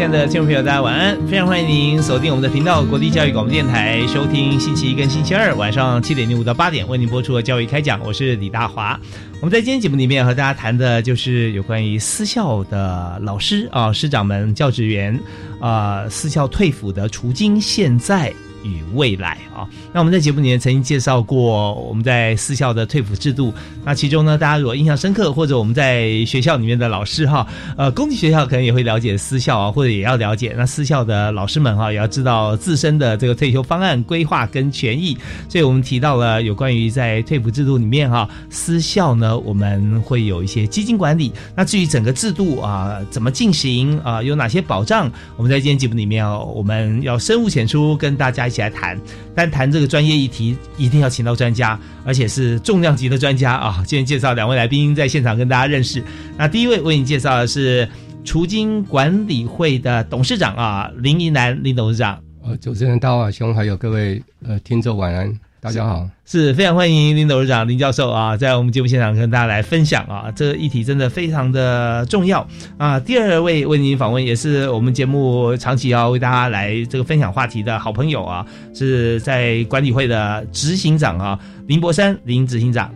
[0.00, 1.14] 亲爱的听众朋友，大家晚安！
[1.26, 8.00] 非常欢迎您锁定我们的频道——国立教育广播电台，收听星期一跟星期二晚上七点零五到八点为您播出的教育开讲。
[8.02, 8.98] 我是李大华。
[9.42, 15.20] 我们在今天节目里面和大家谈的就是有关于私校的老师啊、师长们、教职员
[15.60, 18.32] 啊、私校退辅的除经现在
[18.62, 19.68] 与未来啊。
[19.92, 23.52] 那我们在节目里面曾经介绍过我们在私校的退辅制度。
[23.84, 30.54] 那其中呢，大家如果印象深刻，或者我们在学校里面的老师哈，呃，公立学校可能也会了解私校啊，或者也要了解。
[30.56, 35.16] 那私校的老师们哈，也要知道自身的这个退休方案规划跟权益。
[35.48, 41.32] 所以我们提到了有关于在退辅制度里面哈，私校呢我们会有一些基金管理。
[41.56, 49.00] 那至于整个制度啊怎么进行啊，有哪些保障，我们在今天节目里面哦，我们要深入浅出跟大家一起来谈。
[49.34, 53.82] 但谈这个专业议题，一定要请到专家，而且是重量级的专家啊！
[53.86, 56.02] 今天介绍两位来宾在现场跟大家认识。
[56.36, 57.88] 那第一位为你介绍的是
[58.24, 62.20] 除金管理会的董事长啊，林怡南林董事长。
[62.42, 66.08] 呃，主持人大话兄，还有各位呃听众晚安，大家好。
[66.24, 72.46] 是非常欢迎林董事长林教授啊，在我们节目现场跟大家来分享啊，这个议题真的非常的重要
[72.78, 72.98] 啊。
[72.98, 82.90] 第二位为您访问，也是我们节目长期要为大家来这个分享话题的好朋友啊，是在管理会的执行长啊，林博山林执行长。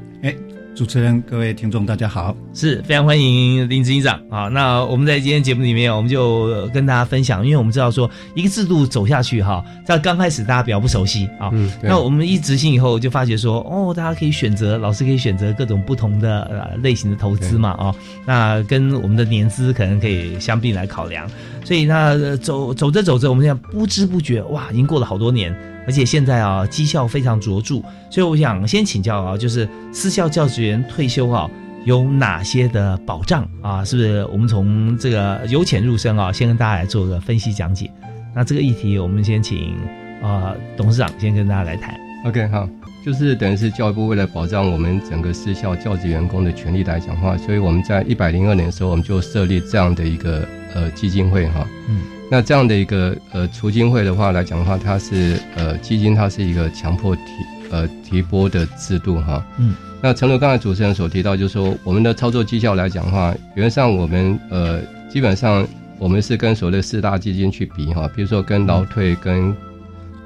[0.75, 4.49] 哎，主持人、各位听众，大家好，是非常欢迎林执行长啊。
[4.49, 17.95] 那我们在今天节目里面，我们就跟大家分享，因为我们知道说一个制度走下去哈，在刚开始大家比较不熟悉啊，嗯那我们一执行以后，就发觉说哦，大家可以选择，老师可以选择各种不同的呃类型的投资嘛啊、
[18.27, 21.29] 那跟我们的年资可能可以相并来考量，
[21.65, 25.55] 所以那呃走走着走着，我们现在不知不觉哇，已经过了好多年。
[25.87, 31.51] 而且现在啊，绩效非常卓著，所以我想先请教啊，就是私校教职员退休啊，
[31.85, 33.85] 有哪些的保障啊？
[33.85, 37.91] 是不是我们从这个由浅入深啊，先跟大家来做个分析讲解？
[38.35, 39.77] 那这个议题，我们先请
[40.23, 41.95] 啊、董事长先跟大家来谈。
[42.25, 42.67] OK，好，
[43.05, 51.69] 就是等于是教育部为了保障我们整个私校教职员工的权利来讲话，所以我们在一百零二年的时候，我们就设立这样的一个呃基金会哈。
[51.89, 52.01] 嗯。
[52.31, 57.23] 那这样的一个呃除金会的话来讲的话，它是呃基金，它是一个强迫提
[57.71, 59.45] 呃提拨的制度哈。
[59.59, 59.75] 嗯。
[60.03, 65.67] 那诚如刚才主持人所提到，就是说我们的操作绩效来讲的话，原则上我们呃基本上
[65.99, 69.57] 我们是跟所谓的四大基金去比哈，比如说跟劳退、跟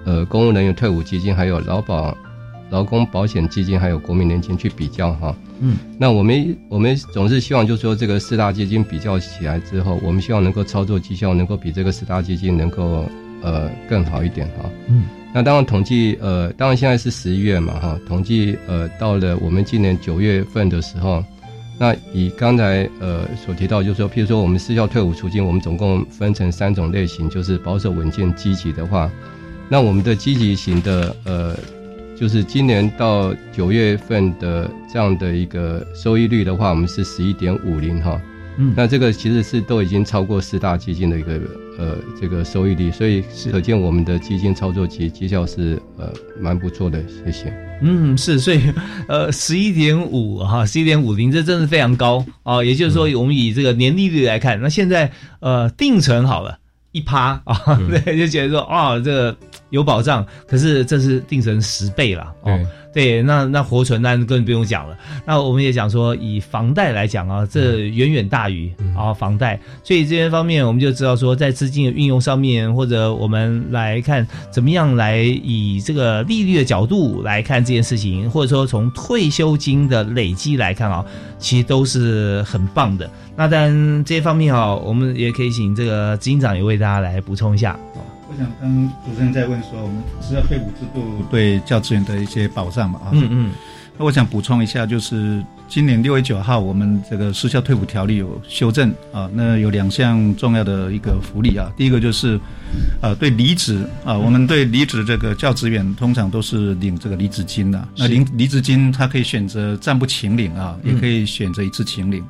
[0.05, 2.17] 呃公务人员退伍基金，还有劳保、
[2.71, 5.35] 劳工保险基金，还有国民年金去比较哈。
[5.61, 13.05] 嗯，那我们我们总是希望，就是说这个四大基金比较起来之后，我们希望能够操作绩效能够比这个四大基金能够
[13.43, 14.71] 呃更好一点哈。
[14.89, 21.25] 嗯，那当然统计呃，当然现在是十一月嘛哈，统计呃到了我们今年九月份的时候，
[21.77, 29.11] 那以刚才呃所提到，就是说，譬如说我们私校退伍出境，我们总共分成三种类型，就是保守、稳健、积极的话，
[29.69, 31.57] 那我们的积极型的呃，
[32.19, 38.21] 就是今年到九月份的这样的一个收益率的话，我们是十一点五零哈。
[38.61, 41.41] 嗯那这个其实是都已经超过四大基金的一个
[41.79, 47.53] 呃这个收益率，所以可见我们的基金操作绩绩效是呃蛮不错的，谢谢。
[47.81, 48.61] 嗯，是，所以
[49.07, 52.65] 呃，十一点五哈，十一点五零，这真的非常高啊。
[52.65, 56.59] 也就是说，我们以这个年利率来看，那现在呃定存好了
[56.99, 59.37] 一趴啊，对，就觉得说啊，这个
[59.71, 60.27] 有保障。
[60.49, 62.59] 可是这是定成十倍了哦。
[62.93, 64.97] 对，那那活存那更不用讲了。
[65.27, 81.05] 那我们也讲说，以房贷来讲啊，这远远大于啊房贷，所以这些方面我们就知道说，在资金的运用上面，或者我们来看怎么样来以这个利率的角度来看这件事情，或者说从退休金的累积来看啊，
[81.39, 83.09] 其实都是很棒的。
[83.37, 87.79] 那当然这些方面啊，我们也可以请这个执行长也为大家来补充一下。
[88.31, 93.01] 我想跟主持人在问说，我们是要退伍制度对教职员的一些保障嘛？
[93.03, 93.53] 啊，嗯嗯，
[93.97, 101.73] 那我想补充一下，就是今年六月九号，我们这个失效退伍条例有修正啊，那有两项重要的一个福利啊。
[101.75, 102.39] 第一个就是，
[103.01, 107.89] 呃，对离职啊，我们对离职这个教职员通常都是领这个离职金的。
[107.97, 112.23] 那领离职金，他可以选择暂不请领啊，也可以选择一次请领。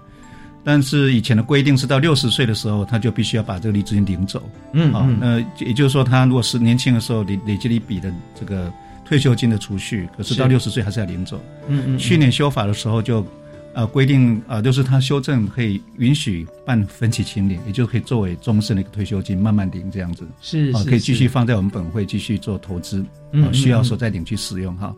[0.69, 4.43] 但是以前的规定是到六十岁的时候，他就必须要把这个离职金领走。
[4.75, 8.71] 嗯啊，那也就是说，他如果是年轻的时候累累积了一笔的这个
[9.03, 11.41] 退休金的储蓄，可是到是六十岁还是要领走。
[11.69, 13.27] 嗯嗯，去年修法的时候就，
[13.73, 23.03] 呃，规定啊、就是他修正可以允许办分期清领，也就可以作为终身的一个退休金慢慢领这样子，啊、是是可以继续放在我们本会继续做投资，
[23.55, 24.95] 需要嗯时候再领去使用哈。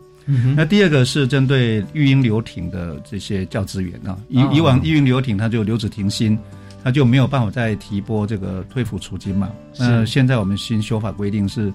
[0.55, 4.51] 那第二个是针对育婴留停的这些教职员啊，以哦。
[4.53, 6.37] 以往育婴留停他就留职停薪，
[6.83, 9.49] 他就没有办法再提拨这个退抚储金嘛。
[9.77, 11.73] 那现在我们新修法规定是，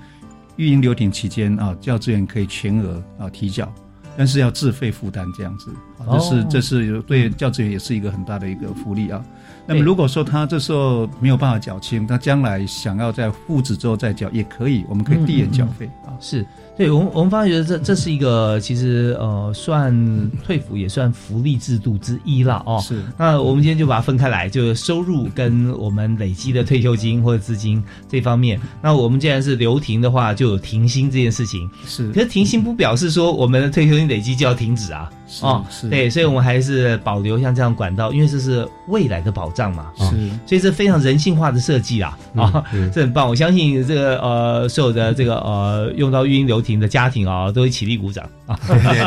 [0.56, 3.72] 育婴留停期间啊，教职员可以全额啊提缴，
[4.16, 9.22] 但是要自费负担这样子，啊、这是哦这是对教职员也是一个很大的一个福利啊。
[9.68, 16.14] 那么如果说他这时候没有办法缴清，他将来想要在复职之后再缴也可以，我们可以递延缴费啊。
[16.20, 22.78] 是对我们我们发觉这这是一个其实呃算退服也算福利制度之一了哦。
[22.82, 28.60] 是那我们今天就把它分开来，就是收入跟我们累积的退休金或者资金这方面。
[28.82, 31.68] 那我们既然是留停的话，就有停薪这件事情。
[31.86, 35.10] 是可是停薪不表示说我们的退休金累积就要停止啊。
[35.28, 39.90] 是哦，是对，所以我们还是保留像这样管道，因为这是未来的保障嘛。
[39.98, 43.28] 啊是所以这非常人性化的设计啊啊，嗯这很棒！
[43.28, 48.58] 我相信这个呃，所有的这个呃用到育婴流亭的家庭啊，都会起立鼓掌啊，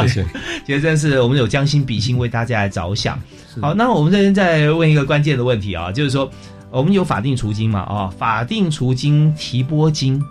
[0.02, 0.26] 谢谢。
[0.66, 3.18] 其实 真是我们有将心比心，为大家来着想。
[3.62, 6.30] 好，那我们这边再问一个关键的问题啊，就是说
[6.70, 10.22] 我们有法定除金嘛啊，法定除金提拨金，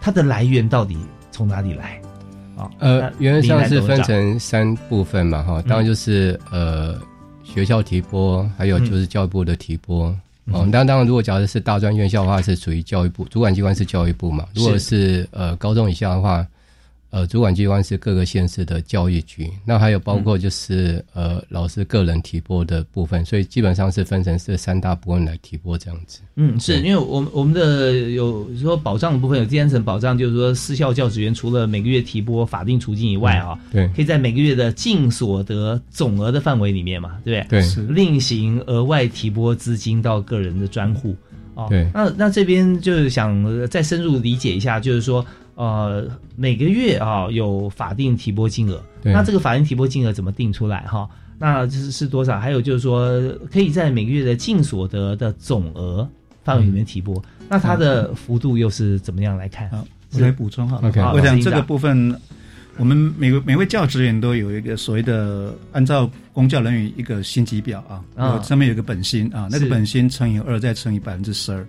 [0.00, 0.96] 它的来源到底
[1.30, 2.00] 从哪里来？
[2.56, 6.98] 啊，呃，原则上是分成三部分嘛，哈，当然就是呃
[7.44, 10.06] 学校提拨，还有就是教育部的提拨。
[10.52, 14.46] 哦，那当然，如果假设是大专院校的话，是属于教育部，主管机关是教育部嘛。
[14.54, 16.46] 如果是呃高中以下的话，
[17.10, 19.50] 呃主管机关是各个县市的教育局。
[19.64, 26.20] 那还有包括就是、呃老师个人提拨的部分，所以基本上是分成这三大部分来提拨这样子。
[26.34, 37.60] 嗯，是因为我们我们的有说保障的部分有第三层保障，就是说私校教职员除了每个月提拨法定储金以外啊，对可以在每个月的净所得总额的范围里面嘛，对不对？
[37.60, 41.16] 对是另行额外提拨资金到个人的专户。
[41.54, 45.24] 哦，对那那这边就是想呃再深入理解一下，就是说，
[45.56, 46.06] 呃，
[46.36, 51.08] 每个月啊、有法定提拨金额，那这个法定提拨金额怎么定出来哈？
[51.38, 52.38] 那是是多少？
[52.38, 53.20] 还有就是说，
[53.50, 56.08] 可以在每个月的净所得的总额
[56.44, 59.68] 范围里面提拨，那它的幅度又是怎么样来看？
[59.70, 60.78] 好，我来补充哈。
[60.82, 62.14] OK 好我想这个部分，
[62.76, 68.42] 我们每个每位教职员都有一个所谓的按照公教人员一个薪级表啊，啊。
[68.42, 69.70] 上面有个本薪啊，那个是。
[69.70, 71.66] 本薪乘以二再乘以百分之十二。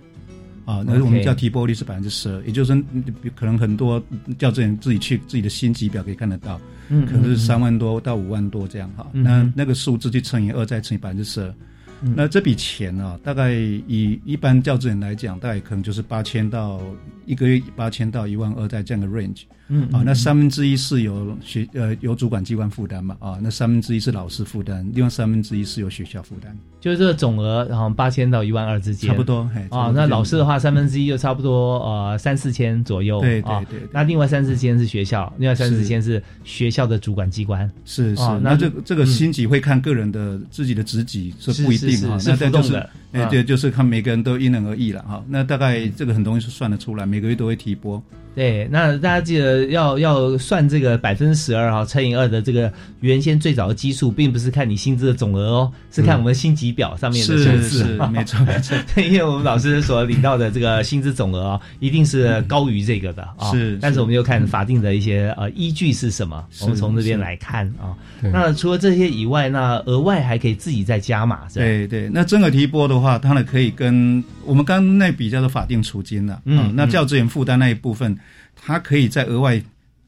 [0.68, 3.02] 啊，那我们叫提拨率是百分之十二，也就是说，嗯
[3.34, 4.02] 可能很多
[4.38, 6.60] 教职员自己去自己的薪级表可以看得到，
[6.90, 9.06] 嗯可能是三万多到五万多这样哈。
[9.14, 11.54] 嗯那那个数字去乘以二再乘以百分之十二，
[12.02, 12.12] 嗯。
[12.14, 16.82] 那这笔钱啊，大概以一般教职员来讲，大概可能就是八千到
[17.28, 20.02] 一个月八千到一万二在这样的 range 嗯啊。
[20.04, 29.46] 那三分之一是由学呃由主管机关负担嘛啊，那三分之一是老师负担，另外三分之一是由学校负担，就是这个总额，然后八千到一万二之间，差不多。
[29.54, 33.20] 嘿，啊，那老师的话，三分之一就差不多呃三四千左右。
[33.20, 37.70] 对对啊对对那另外三四千是学校，另外三四千是学校的主管机关。
[37.84, 42.90] 是是，哦那这个这个薪级会看个人的自己的职级是不一定哈，是是那但就是浮动的。
[43.12, 45.24] 哎，啊对，就是看每个人都因人而异了哈。
[45.28, 48.02] 那大概这个很容易是算得出来，每个月都会提拨。
[48.38, 57.84] 对，那大家记得要要算这个百分之十二哈乘以二的这个原先最早的基数，并不是看你薪资的总额哦，是看我们薪级表上面的数是字。
[57.84, 58.76] 是，没错没错。
[58.94, 63.50] 对， 因为我们老师所领到的这个薪资总额啊，一定是高于这个的啊。
[63.50, 67.90] 是是但是我们就看法定的一些呃依据是什么，我们从这边来看啊。
[68.22, 71.64] 对那除了这些以外，那额外还可以自己再加码，是吧？
[71.64, 76.72] 对对，那增额提拨的话，当然可以跟我们刚刚那笔叫做法定储金了、嗯啊。
[76.74, 78.18] 那嗯教职员负担那一部分，
[78.56, 79.62] 他可以再额外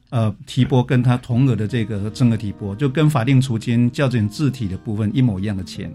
[0.09, 5.89] 呃提拨跟他同额的这个增额提拨，就跟法定储金教职员自体的部分一模一样的钱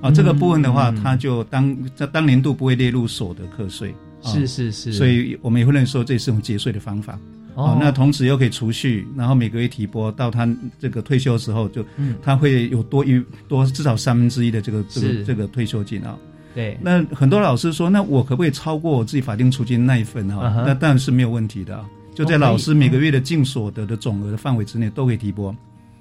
[0.00, 0.10] 啊。
[0.10, 3.94] 这个部分的话，嗯他就当在当年度不会列入所得课税。
[4.22, 4.92] 啊是是是。
[4.92, 7.18] 所以我们也会认为说这是一种节税的方法。
[7.54, 16.16] 哦哦，那同时又可以储蓄，然后每个月提拨到他这个退休的时候就，嗯他会有多一多至少三分之一的这个这是个这个退休金啊。
[16.54, 20.64] 对，那很多老师说，那我可不可以超过我自己法定出金那一份哈？
[20.66, 25.54] 那当然是没有问题的啊，就在老师每个月的净所得的总额的范围之内都可以提拨。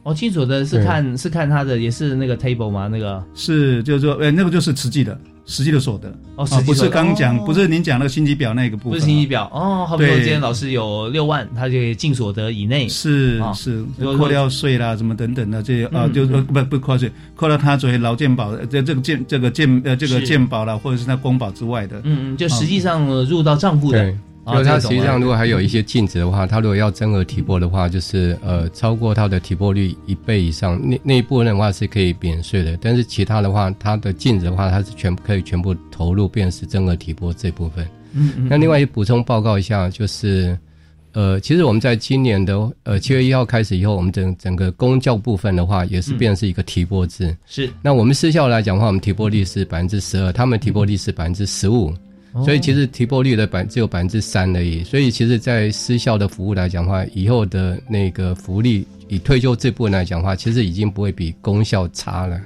[0.04, 2.88] 哦，清楚的是看是看他的也是那个 table 吗？
[2.88, 3.24] 那个？
[3.36, 5.16] 是，就是说，呃，那个就是实际的，
[5.46, 6.12] 实际的所得。
[6.38, 7.44] 哦，不际是刚讲，哦。
[7.46, 9.46] 不是您讲那个薪级表那个部分啊，不是信息表。
[9.54, 12.86] 哦，好比说今天老师有六万，他就可以净所得以内。
[12.86, 13.86] 啊是是
[14.18, 16.14] 扣掉税啦，什么等等的这些啊，嗯。
[16.14, 20.26] 就是呃嗯不不扣税，扣掉他作为劳健保呃这这个健这个健呃这个是。
[20.26, 24.12] 健保啦，或者是他公保之外的，嗯嗯，就实际上呃入到账户的
[24.46, 37.86] 对，啊就是它实际上如果还有一些净值的话，它如果要增额提拨的话，就是呃超过它的提拨率一倍以上，那那一部分的话是可以免税的，但是其他的话，它的净值的话，它是全可以全部投入，变成是增额提拨这部分。
[38.14, 40.58] 嗯嗯，那另外补充报告一下，就是
[41.14, 47.36] 呃，其实我们在今年的呃七月一号开始以后，我们整整个公教部分的话，也是变成是一个提拨制。
[47.46, 51.94] 是，那我们私校来讲的话，我们提拨率是百分之十二，他们提拨率是百分之十五。
[52.34, 62.40] 哦所以其实提拨率的百只有百分之三而已，所以其实，在私校的服务来讲的话，以后的那个福利，以退休这部分来讲的话，其实已经不会比公校差了。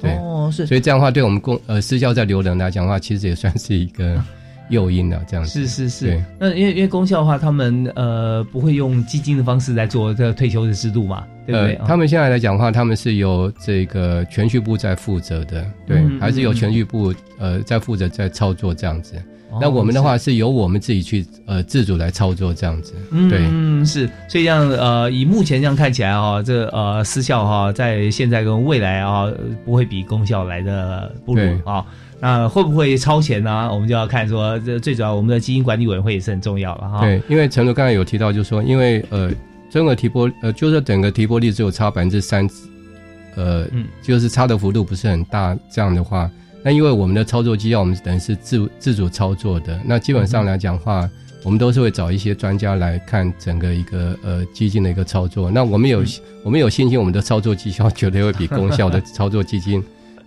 [0.00, 0.66] 对，哦是。
[0.66, 4.22] 所以这样的话，对我们公呃私校在留人来讲的话，其实也算是一个
[4.72, 5.22] 诱因了。
[5.28, 5.64] 这样子。
[5.66, 11.74] 是是是，那因为因为功效的话，他们呃不会用基金的方式来做这个退休的制度嘛，对不对？
[11.76, 19.14] 呃，他们现在来讲的话，他们是由这个全序部在负责的，对，嗯还是由嗯全序部呃在负责在操作这样子。
[19.16, 20.36] 哦那我们的话是。
[20.36, 22.94] 由我们自己去呃自主来操作这样子。
[23.10, 23.40] 嗯，对。
[23.50, 31.60] 嗯，是，所以这样呃，以目前这样看起来哈、这呃私校哈、在现在跟未来啊、呃不会比公校来的不如对。
[31.66, 31.84] 啊、
[32.24, 33.68] 那会不会超前呢？
[33.74, 37.00] 我们就要看说，这最主要我们的基金管理委员会也是很重要了哈。
[37.00, 39.28] 对，因为陈总刚才有提到，就是说，因为呃，
[39.68, 42.48] 整个提拨呃，就是整个提拨率只有差百分之三，
[43.34, 46.30] 呃，嗯就是差的幅度不是很大，这样的话，
[46.62, 51.10] 那因为我们的操作绩效，我们等于是自自主操作的，那基本上来讲的话，
[51.42, 55.50] 我们都是会找一些专家来看整个一个呃基金的一个操作。
[55.50, 56.04] 那我们有、
[56.44, 59.82] 我们有信心，我们的操作绩效绝对会比公效的操作基金。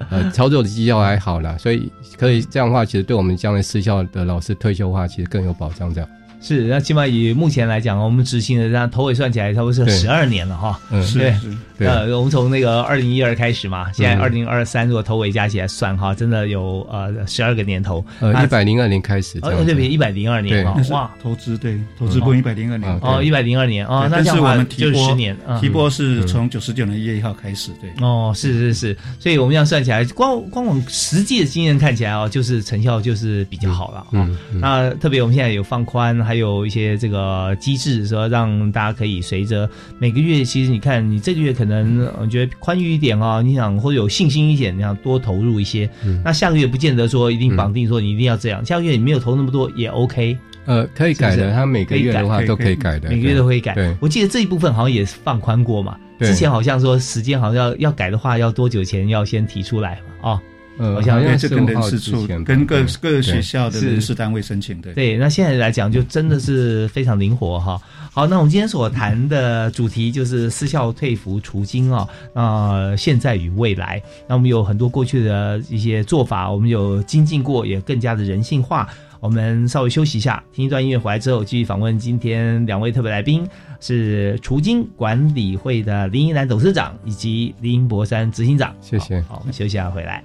[0.10, 5.94] 呃，操作的绩效还好啦，所以可以这样的话，其实对我们将来私校的老师退休的话，其实更有保障。
[5.94, 6.10] 这样，
[6.46, 9.92] 是，那起码以目前来讲，我们执行的这样头尾算起来，差不多是对。
[9.98, 10.80] 十二年了哈。
[10.92, 11.32] 嗯，对。
[11.32, 11.58] 是是。
[11.76, 11.88] 对。
[11.88, 14.22] 呃，我们从那个二零一二开始嘛，现在嗯。
[14.22, 18.06] 二零二三，如果头尾加起来算哈，真的有呃十二个年头。
[18.20, 20.64] 呃，那一百零二年开始这哦，对比一百零二年对。
[20.64, 22.92] 哈那，是哇，投资对投资部一百零二年。
[22.92, 25.60] 哦哦，一百零二年哦，对但是我们提拨十年，嗯。
[25.60, 27.90] 提拨是从九十九年一月一号开始，对。
[28.06, 34.06] 哦，是是是，所以我们这样算起来，光光我们实际的经验看起来哦，就是成效就是比较好了哦。
[34.12, 34.60] 嗯，嗯。
[34.62, 45.90] 那特别我们现在有放宽，还有一些这个机制，说让大家可以随着每个月，其实你看你这个月可能我觉得宽裕一点啊、你想或者有信心一点，你想多投入一些。
[46.04, 53.96] 嗯那下个月不见得说一定绑定说你一定要这样，下个月你没有投那么多也 OK，呃，可以改的，他每个月的话都可以改的，每个月都会改。
[54.00, 55.98] 我记得这一部分好像也是放宽过嘛。
[56.20, 60.32] 之前好像说时间好像要要改的话，要多久前要先提出来嘛？
[60.32, 60.42] 哦，
[60.78, 64.94] 呃，好像是五号人事处跟各对各学校的是人事单位申请，对。
[64.94, 67.82] 对，那现在来讲就真的是非常灵活哈。
[68.12, 74.02] 好，那我们今天所谈的主题就是私校退服除金啊，呃，现在与未来。
[74.28, 78.88] 那我们有很多过去的一些做法，我们有精进过，也更加的人性化。
[79.22, 83.48] 我们稍微休息一下，听一段音乐回来之后，继续访问今天两位特别来宾，
[83.80, 88.76] 是除金管理会的林依兰董事长以及林博山执行长。
[88.82, 90.24] 谢谢好，好我们休息一下回来。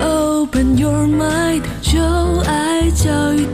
[0.00, 2.00] Open your mind，就
[2.46, 3.46] 爱教育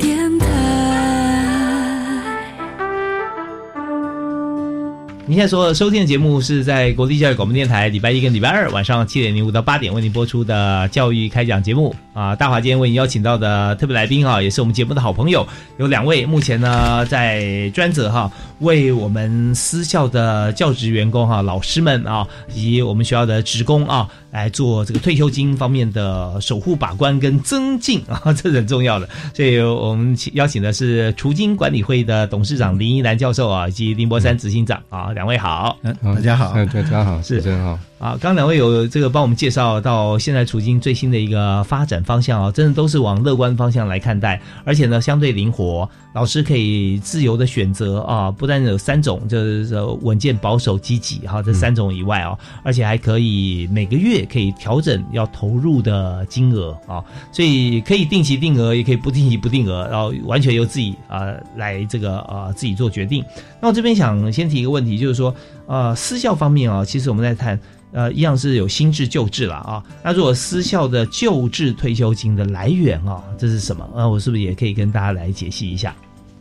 [5.29, 12.33] 您现在所收听的节目是在国立教育广播电台礼拜一跟礼拜二晚上七点零五到八点为您播出的教育开讲节目啊。
[12.33, 15.45] 大华今天为您邀请到的特别来宾啊，也是我们节目的好朋友，
[15.79, 29.09] 有两位，目前呢在专责哈为我们私校的教职员工哈老师们啊，以及我们学校的职工啊来做这个退休金方面的守护把关跟增进啊，这是很重要的。
[29.33, 35.75] 所以我们请邀请的是除金管理会的董事长林依兰教授啊，以及林博山执行长啊，两位好。
[35.81, 36.53] 嗯，大家好。
[36.55, 63.23] 嗯，大家好，是真好，啊，刚刚两位有这个帮我们介绍到现在处境最新的一个发展方向啊，真的都是往乐观方向来看待，而且呢相对灵活，老师可以自由的选择啊，不但有三种，就是呃稳健、保守、积极哈、这三种以外啊，而且还可以每个月可以调整要投入的金额啊，所以可以定期定额，也可以不定期不定额，然后完全由自己啊来这个啊自己做决定。
[63.61, 65.31] 那我这边想先提一个问题，就是说，
[65.67, 67.59] 呃，私校方面啊，其实我们在谈
[67.91, 69.83] 呃，一样是有新制旧制了啊。
[70.03, 73.87] 那如果私校的旧制退休金的来源啊，这是什么？
[73.95, 75.95] 那我是不是也可以跟大家来解析一下？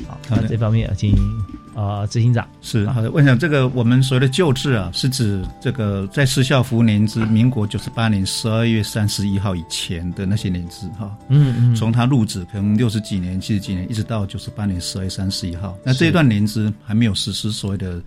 [0.07, 1.15] 好，好的那这方面请
[1.75, 2.47] 啊执行长。
[2.61, 11.17] 是好的，我想这个我们所谓的旧制啊，是指这个在失效服务年资，民国九十八年十二月三十一号以前的那些年资哈。
[11.29, 18.03] 嗯嗯，从他入职可能六十几年、七十几年，一直到九十八年十二月三十一号，那这一段年资还没有实施所谓的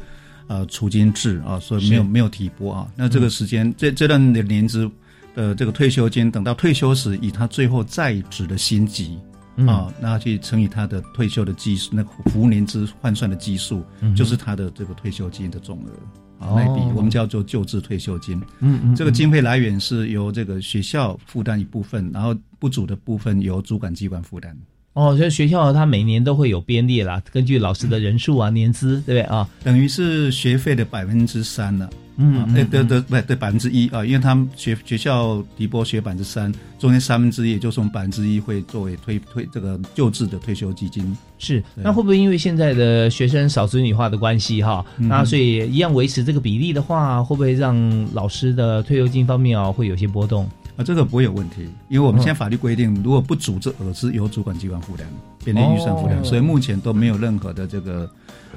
[0.47, 2.87] 呃除金制啊，所以没有没有提拨啊。
[2.95, 4.89] 那这个时间、这这段的年资
[5.35, 9.17] 的这个退休金，等到退休时，以他最后在职的薪级。
[9.59, 15.91] 嗯啊，那去乘以他的退休的基数，那个服务年资换算的基数，嗯就是他的这个退休金的总额。
[16.39, 18.41] 啊，哦那一笔我们叫做救治退休金。
[18.59, 24.57] 嗯嗯，这个经费来源是由这个学校负担一部分，然后不足的部分由主管机关负担。
[24.99, 29.47] 哦，所以学校它每年都会有编列啦，根据老师的人数啊、年资，对不对啊？
[29.63, 31.89] 等于是学费的百分之三了。
[32.21, 41.15] 嗯啊，对对对，不对，百分之一啊，因为他们学学校提拨学百分之三，中间三分之一，也就是我们百分之一会作为推推这个救治的退休基金。
[41.37, 50.49] 是，那会不会因为现在的学生少子女化的关系哈，嗯那所以一样维持这个比例的话，会不会让老师的退休金方面啊会有些波动？
[50.79, 52.23] 啊，这个不会有问题，因为我们嗯。
[52.23, 55.05] 现在法律规定，如果不足这额是由主管机关负担，
[55.43, 56.23] 编列预算负担，哦。
[56.23, 58.09] 所以目前都没有任何的这个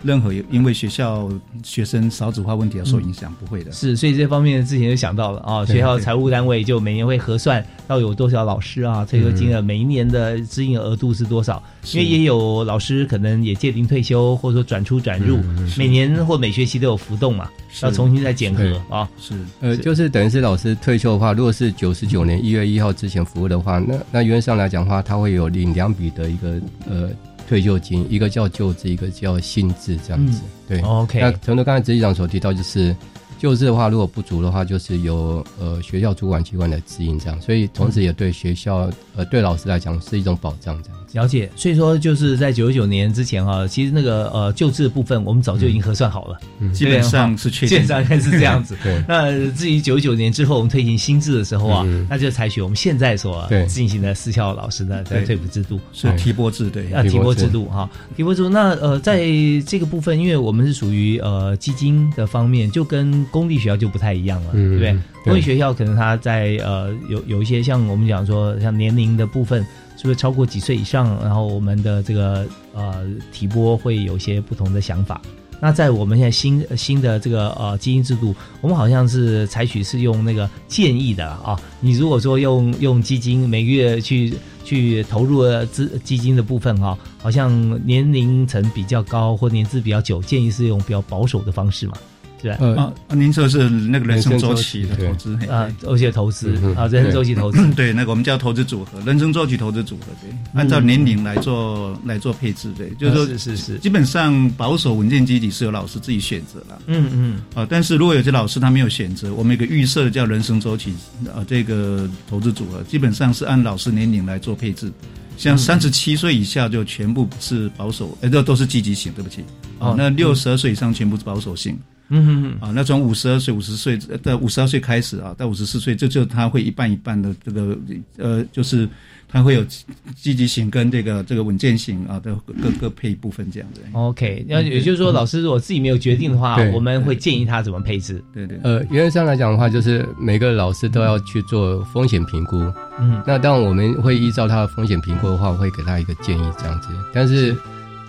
[0.03, 1.29] 任何因为学校
[1.63, 3.71] 学生少子化问题而受影响，不会的。
[3.71, 11.63] 是，所以这方面之前就想到了啊，学校财务单位就每年会核算到有多少老师啊，退休金额每一年的支应额度是多少，
[11.93, 15.39] 因为也有老师可能也界定退休，或者说转出转入，
[15.77, 17.49] 每年或每学期都有浮动嘛，
[17.83, 19.09] 要重新再检核啊。
[19.21, 19.35] 是。
[19.61, 27.11] 呃，就是等于是老师退休的话，如果是九十九年一月一号之前服务的话，那那原则上来讲的话，他会有领两笔的一个呃
[27.49, 30.43] 退休金，一个叫旧制，一个叫新制这样子。
[30.69, 32.95] 对那 OK，那陈德刚才执行长所提到，就是
[33.39, 41.02] 旧制的话，如果不足的话，就是由呃学校主管机关来指引这样，所以同时也对学校呃对老师来讲是一种保障这样子。
[41.13, 46.39] 了解，所以说就是在九九年之前哈、其实那个呃旧制的部分，我们早就已经核算好了，
[46.73, 47.87] 基本上是确定基本。
[47.87, 48.77] 上应该是这样子。
[48.83, 55.79] 对那至于九九年之后我们推行新制的时候啊，嗯那就采取我们现在所进行的私校老师的在对退补制度。
[55.93, 58.49] 是提拨制对，啊，提拨制制度哈，提拨制度。
[58.49, 59.27] 那呃，在
[59.67, 64.93] 这个部分，因为我们是属于呃基金的方面，就跟公立学校就不太一样了，嗯对不对？
[64.93, 69.65] 对公立学校可能它在呃有有一些像我们讲说像年龄的部分，
[69.97, 75.21] 是不是超过几岁以上，然后我们的这个呃提拨会有一些不同的想法。
[75.61, 81.57] 那在我们现在新新的这个呃基金制度，我们好像是采取是用那个建议的啊。
[81.81, 91.95] 你如果说用用基金每个月去去投入资基金的部分哈、好像年龄层比较高或年资比较久，建议是用比较保守的方式嘛，
[92.43, 92.57] 是吧？
[92.61, 106.83] 呃，啊，啊您说的是那个人生周期的投资，嘿啊，而且投资嗯啊，人生周期投资，对，那个我们叫投资组合，人生周期投资组合，对，按照年龄来做来做配置，对，就是说是是是，基本上保守稳健基底是由老师自己选择了。
[106.87, 110.93] 嗯嗯啊，但是如果有些老师他没有选择，我们有个预设的叫人生周期
[111.35, 114.93] 啊，这个投资组合基本上是按老师年龄来做配置。
[115.39, 119.43] 像三十七岁以下就全部是保守，呃，这都是积极型，对不起。
[119.79, 121.73] 哦啊，那六十二岁以上全部是保守性。
[121.75, 121.79] 嗯
[122.21, 127.77] 嗯嗯，啊，那从五十二岁、五十岁呃到五十二岁开始啊，到五十四岁，这就他会一半一半的这个
[128.19, 128.87] 呃，就是
[129.29, 133.81] 他会有积积极型跟这个这个稳健型啊的各各配一部分这样子。
[133.93, 138.23] OK，那也就是说，老师如果自己没有决定的话，我们会建议他怎么配置。
[138.35, 142.59] 对对，呃，原则上来讲的话，就是每个老师都要去做风险评估。
[143.01, 146.89] 嗯那当然我们会依照他的风险评估的话，会给他一个建议这样子。
[147.15, 147.57] 但是，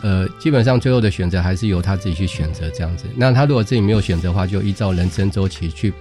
[0.03, 3.05] 呃，基本上最后的选择还是由他自己去选择这样子。
[3.15, 5.93] 那他如果自己没有选择的话，就依照人生周期去，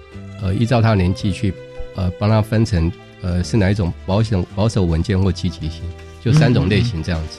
[0.42, 1.54] 呃，依照他的年纪去，
[1.94, 2.90] 呃，帮他分成，
[3.22, 5.82] 呃，是哪一种保险、保守、稳健或积极型，
[6.20, 7.38] 就三种类型这样子。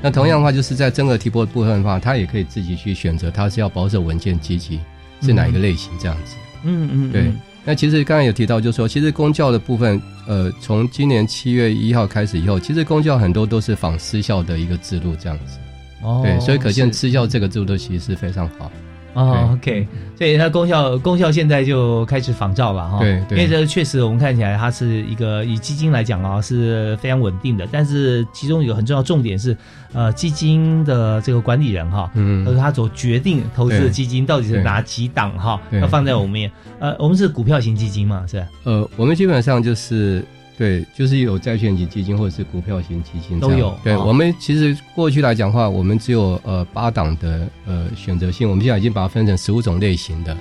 [0.00, 4.78] 那同样的话，就是在增额提拨的部分的话，他也可以自己去选择，他是要保守、稳健、积极
[5.20, 6.36] 是哪一个类型这样子。
[6.62, 7.32] 嗯嗯，对，
[7.64, 15.58] 那其实刚才有提到，就是说，其实公教的部分，呃，从今年七月一号开始以后，其实公教很多都是仿私校的一个制度这样子。
[16.04, 18.70] 哦，对，所以可见吃药这个制度其实是非常好。
[19.14, 19.86] 哦，OK，
[20.18, 22.98] 所以它功效功效现在就开始仿照了哈。
[22.98, 29.56] 对对因为这确实我们看起来它是一个以基金来讲啊是非常稳定的，但是其中有个很重要重点是，
[29.92, 36.50] 呃，基金的这个管理人哈，嗯呃，他所决定投资的基金到底是哪几档哈，对要放在我们也。
[36.80, 38.46] 呃，我们是股票型基金嘛，是吧？
[38.64, 40.24] 呃，我们基本上就是
[40.56, 50.32] 对，就是有债券型基金或者是股票型基金都有对、哦我们其实过去来讲的话，我们只有呃八档的呃选择性，我们现在已经把它分成十五种类型的。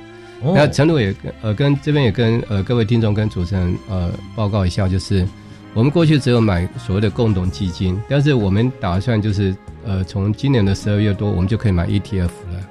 [0.43, 5.25] 哦那陈鲁也跟呃跟这边也跟呃各位听众跟主持人呃报告一下，就是
[5.73, 12.69] 我们过去只有买所谓的共同基金，但是我们打算就是呃从今年的十二月多，我们就可以买 ETF 了。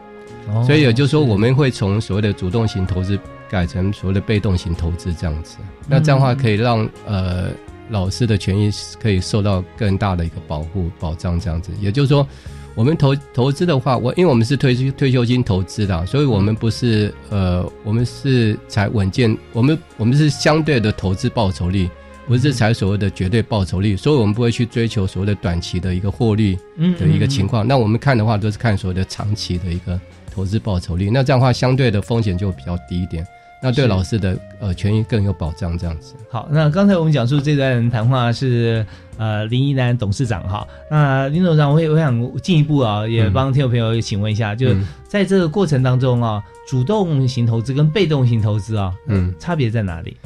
[0.53, 3.19] 哦所以也就是说，我们会从所谓的主动型投资
[3.53, 5.59] 改成所谓的被动型投资这样子。
[5.87, 7.51] 那这样的话，可以让呃
[7.91, 11.71] 老师的权益可以受到更大的一个保护保障这样子。
[11.79, 12.27] 也就是说，
[12.75, 21.91] 我们投投资的话，我因为我们是退休退休金投资的啊，所以我们不是呃，我们是才稳健，我们我们是相对的投资报酬率。
[22.25, 27.67] 不是才所谓的绝对报酬率，所以我们不会去追求所谓的短期的一个获利嗯的一个情况。
[27.67, 30.01] 那我们看的话，都是看所谓的长期的一个
[30.33, 31.11] 投资报酬率。
[31.11, 33.27] 那这样的话，相对的风险就比较低一点。
[33.63, 36.15] 那对老师的呃权益更有保障，这样子。
[36.29, 38.85] 好，那刚才我们讲述这段谈话是
[39.17, 50.17] 呃林一南董事长哈，那林董事长，我也我想进一步啊，也嗯帮听众朋友请问一下，就是嗯在这个过程当中啊，主动型投资跟被动型投资啊，嗯，差别在哪里？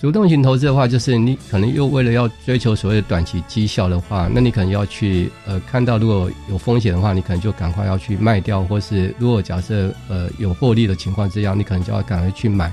[0.00, 12.70] 主动型投资的话，就是你可能又为了要追求所谓的短期绩效的话，那你可能要去呃看到如果有风险的话，你可能就赶快要去卖掉，或是如果假设呃有获利的情况之下，你可能就要赶快去买。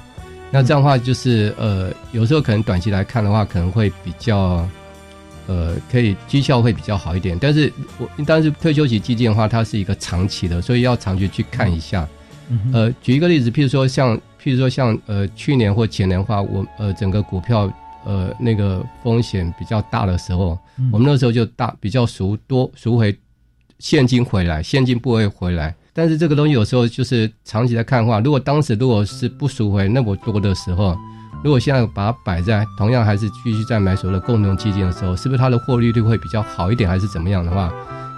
[0.51, 4.67] 那这样的话，就是呃有时候可能短期来看的话，可能会比较
[5.47, 7.37] 呃可以绩效会比较好一点。
[7.39, 12.07] 但是我但是退休期基金的话，它是一个长期的，所以要长期去看一下。
[12.49, 17.71] 嗯呃，举一个例子，譬如说像，譬如说像呃去年或前年的话，我呃整个股票
[18.03, 23.17] 呃那个风险比较大的时候，嗯我们那时候就大比较赎多赎回
[23.79, 25.73] 现金回来，现金不会回来。
[25.93, 30.97] 但是这个东西有时候就是长期来看的话，如果当时如果是不赎回那么多的时候，
[31.43, 37.71] 如果现在把它摆在同样还是继续在买所谓的共同基金的时候，是不是它的获利率会比较好一点，还是怎么样的话？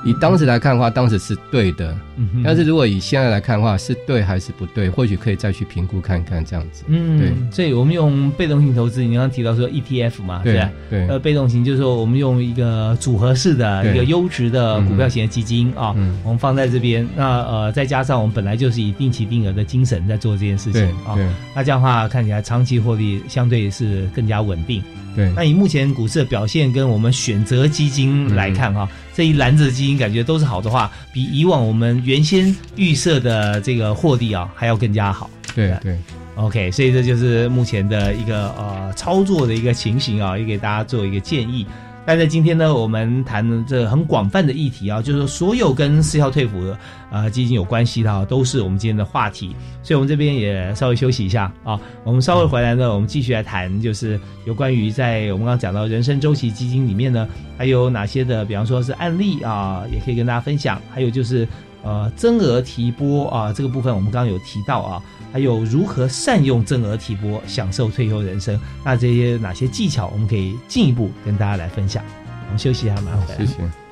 [0.06, 4.90] 以当时来看的话，当时是对的，嗯哼但是如果以现在来看的话，是对还是不对？
[4.90, 6.84] 或许可以再去评估看看这样子。
[6.88, 10.72] 嗯，对，所以我们用被动型投资，你刚刚提到说 ETF 嘛，是对吧？
[10.90, 24.84] 对，呃，被动型就是说我们用一个组合式的一个优质的股票型的基金啊，嗯我们放在这边，那呃再加上我们本来就是以定期定额的精神在做这件事情啊，对那这样的话看起来长期获利相对是更加稳定。
[25.16, 35.30] 对那以目前股市的表现跟我们选择基金来看哈，这一篮子的基金感觉都是好的话，比以往我们原先预设的这个获利啊还要更加好。
[35.56, 35.98] 对对
[36.36, 41.66] OK，所以这就是目前的一个呃操作的一个情形啊，也给大家做一个建议。
[42.06, 49.56] 但在今天呢，我们谈的这很广泛的议题啊，就是说所有跟四校退服的基金有关系的啊，都是我们今天的话题。
[49.82, 60.82] 所以我们这边也稍微休息一下啊，我们稍微回来呢，我们继续来谈，就是有关于在我们刚刚讲到人生周期基金里面呢，还有哪些的，比方说是案例啊，也可以跟大家分享。
[60.92, 61.48] 还有就是
[61.84, 65.04] 呃增额提拨啊这个部分，我们刚刚有提到啊。
[65.32, 68.60] 还有如何善用增额提拨，享受退休人生？
[68.86, 72.04] 那这些哪些技巧，我们可以进一步跟大家来分享？
[72.46, 73.40] 我们休息一下，马上回来。
[73.40, 73.83] 谢谢。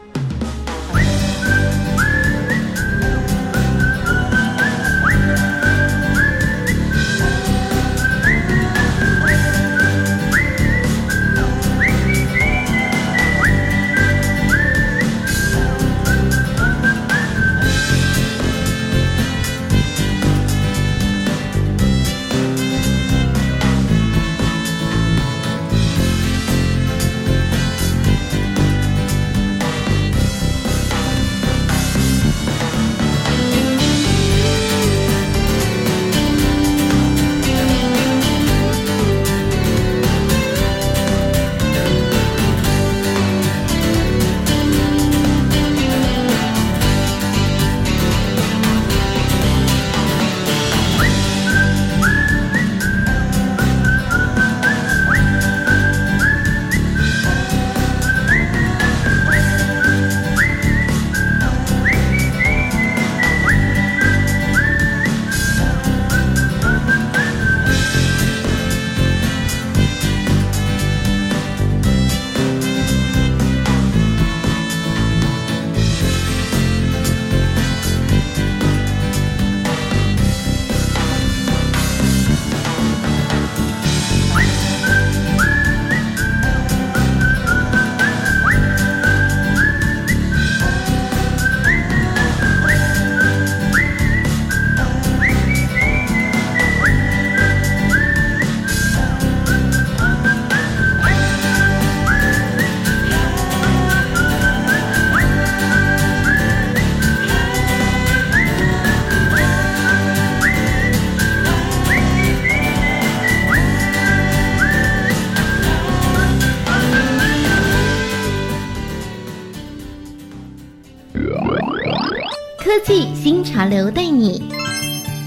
[123.53, 124.41] 潮流带你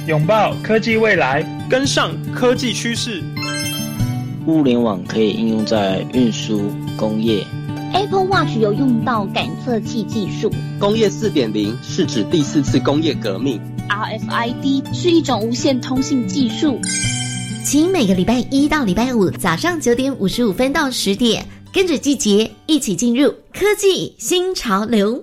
[0.08, 3.22] 拥抱科技未来，跟上科技趋势。
[4.46, 7.46] 物联网可以应用在运输、工业。
[7.92, 10.50] Apple Watch 有用到感测器技术。
[10.80, 13.60] 工业四点零是指第四次工业革命。
[13.90, 16.80] RFID 是一种无线通信技术。
[17.62, 25.22] 请每个礼拜一到礼拜五早上九点五十五分到十点，跟着季节一起进入科技新潮流。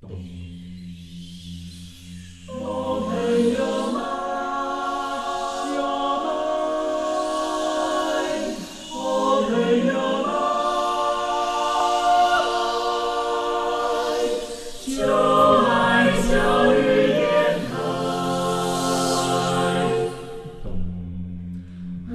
[0.00, 0.06] 我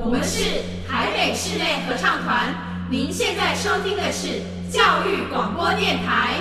[0.09, 2.55] 们是台北室内合唱团，
[2.89, 4.41] 您现在收听的是
[4.71, 6.39] 教育广播电台。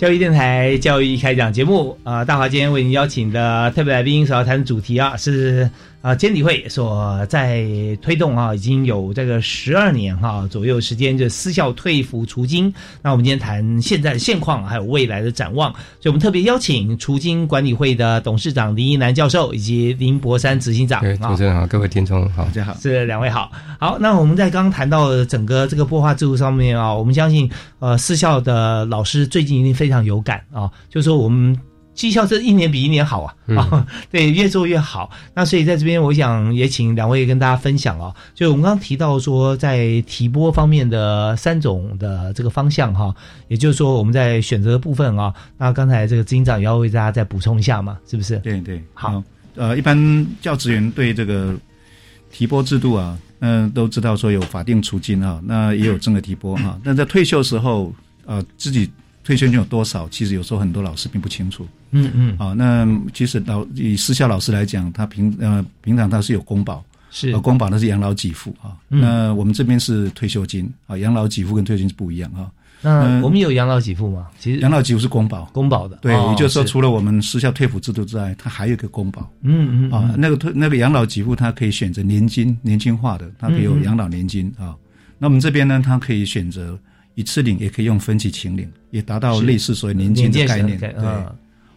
[0.00, 5.70] 教育电台教育开讲节目啊、大华今天为您邀请的特别来宾所要谈的主题啊是
[6.02, 7.66] 啊监理会所在
[8.00, 12.72] 推动啊已经有这个十二年哈、左右时间，就私校退服除金。
[13.02, 23.52] 那我们今天谈现在的现况，还有未来的展望，所以我们特别邀请除金管理会的董事长林一南教授以及林博山执行长对，主持人好，各位听众好，大家好，是两位好。
[23.78, 31.58] 好，那我们在刚刚谈到的整个这个播化制度上面啊，我们相信呃私校的老师最近一定非常有感啊，就是说我们。
[32.00, 35.10] 绩效这一年比一年好啊，啊， 对，越做越好。
[35.34, 38.14] 那所以在这边，我想也请两位跟大家分享哦。
[38.34, 43.14] 就我们刚刚提到说，在提拨方面的三种的这个方向哈，
[43.48, 48.38] 也就是说我们在选择的部分啊，那刚才这个执行长也要为大家再补充一下嘛，是不是？
[48.38, 49.22] 对对，好。
[49.56, 51.54] 呃，一般教职员对这个
[52.32, 56.78] 提拨制度啊，嗯、都知道说有法定储金啊，那也有正额提拨哈。
[56.82, 57.92] 那在退休时候，
[58.24, 58.90] 呃，自己
[59.22, 61.66] 退休金有多少，其实有时候很多老师并不清楚。
[61.92, 68.76] 嗯嗯，啊，那其实老以私校老师来讲，他平呃平常他是有公保，是呃公保那是养老给付啊。
[68.90, 72.50] 嗯那我们这边是退休金啊，养老给付跟退休金是不一样啊。
[72.82, 74.28] 那我们有养老给付吗？
[74.38, 79.30] 其实养老给付是公保，公保的，对，哦也就是说，除了我们私校退抚制度之外，它还有一个公保。
[79.42, 84.74] 嗯嗯啊嗯，那个退那个养老给付，它可以选择年金，年轻化的，它可以有养老年金啊。
[85.18, 86.78] 那我们这边呢，它可以选择
[87.16, 90.78] 一次领，也可以用分期请领，也达到类似所谓年金的概念。
[90.78, 90.94] 对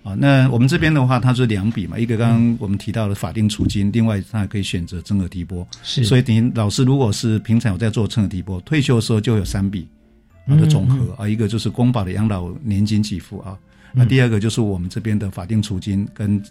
[0.04, 5.66] 啊，那我们这边的话，它是两笔嘛，一个刚刚我们提到的法定储金，另外它还可以选择增额提拨。
[5.82, 9.88] 是所以等于老师如果是平常有在做增额提拨，退休的时候就有三笔
[10.46, 13.58] 啊的总和啊，一个就是公保的养老年金给付啊，
[13.94, 16.42] 那嗯第二个就是我们这边的法定储金跟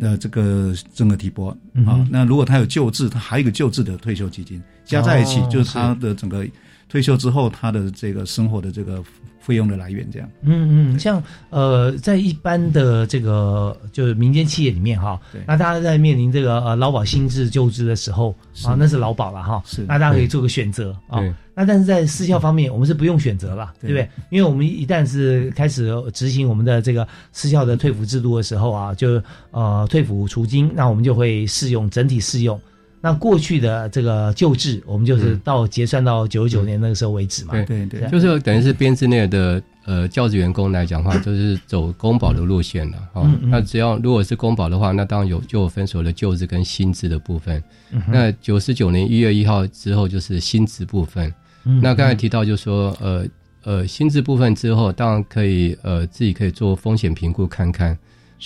[0.00, 1.50] 呃这个增额提拨
[1.86, 2.06] 啊。
[2.10, 6.44] 那如果他有救治，他还有一个救治的退休基金，加在一起哦就是他的整个
[6.88, 9.04] 退休之后他的这个生活的这个
[9.38, 10.28] 费用的来源这样。
[10.42, 21.22] 嗯嗯，像呃，在一般的这个就是民间企业里面哈，那大家在面临这个呃劳保新制就职的时候啊，那是劳保了哈，是那大家可以做个选择啊。
[21.54, 24.08] 那但是在私校方面，我们是不用选择了，对不对？
[24.30, 29.20] 因为我们一旦是开始执行我们的这个私校的退服制度的时候啊，就
[29.50, 32.60] 呃退服除金，那我们就会适用整体适用。
[33.00, 37.52] 那过去的这个旧制，我们就是到结算到九十九年那个时候为止嘛。
[37.52, 43.22] 对对对就是等于是编制内的呃教职员工来讲的话，就是走公保的路线了哦。
[43.24, 47.62] 嗯嗯那只要如果是公保的话，那当然有就有分所谓的旧制跟新制的部分。
[48.08, 51.32] 那九十九年一月一号之后就是新制部分。
[51.64, 53.26] 嗯那刚才提到就是说呃。
[53.64, 57.98] 呃薪资部分之后，当然可以呃自己可以做风险评估看看，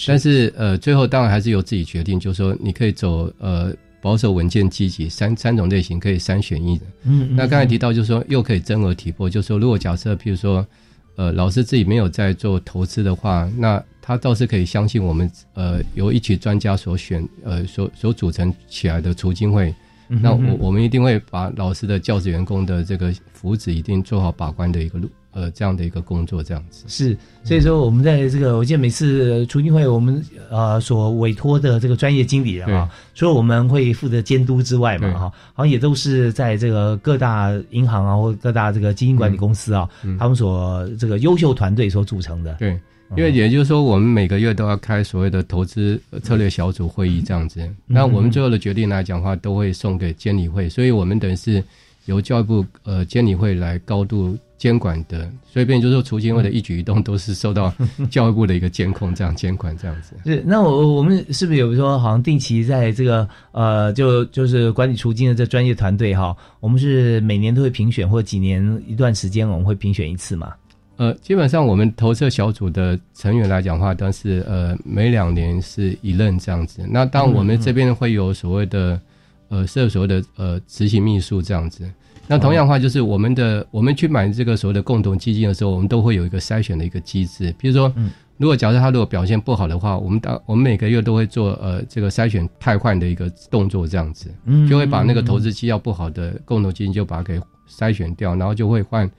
[0.07, 6.85] 但是呃最后当然还是由自己决定，就是说你可以走呃保守、稳健、积极三三种类型，可以三选一的。
[7.05, 10.67] 嗯嗯那刚才提到就是说又可以增额提拨，就是说如果假设譬如说
[11.15, 19.73] 呃老师自己没有在做投资的话，那他倒是可以相信我们呃由一群专家所选呃所所组成起来的储金会。
[20.09, 42.55] 嗯那我我们一定会把老师的教职员工的这个福祉一定做好把关的一个路呃这样的一个工作，这样子是，所以说我们在这个，我记得每次储金会我们呃所委托的这个专业经理人啊，除了我们会负责监督之外嘛，对哈，好像也都是在这个各大银行啊或各大这个基金管理公司啊，他们所这个优秀团队所组成的。
[42.55, 42.79] 对。
[43.15, 47.61] 因为也就是说，我们每个月都要开所谓的投资策略小组会议这样子。
[47.87, 51.63] 那我们最后的决定来讲的话，都会送给监理会，所以我们等于是
[52.07, 55.29] 由教育部呃监理会来高度监管的。
[55.45, 57.75] 所以变就是说，除金会的一举一动都是受到
[58.09, 60.15] 教育部的一个监控，这样监管这样子。
[60.25, 70.55] 是，那我我们是不是有说，好像定期在这个呃，就就是管理除金的这专业团队哈，我们是每年都会评选，或几年一段时间我们会评选一次嘛？
[70.97, 76.87] 呃，基本上我们投射小组的成员来讲的话，但是呃每两年是一任这样子。
[76.89, 79.01] 那当我们这边会有所谓的
[79.49, 81.91] 呃设所谓的呃执行秘书这样子。
[82.33, 87.55] 那同样的话，就是我们的我们去买这个所谓的共同基金的时候，我们都会有一个筛选的一个机制。
[87.59, 87.93] 比如说，
[88.39, 99.11] 如果假设他如果表现不好的话，我们当我们每个月都会做呃这个筛选汰换的一个动作，这样子，嗯就会把那个投资绩效不好的共同基金就把它给筛选掉，然后就会换。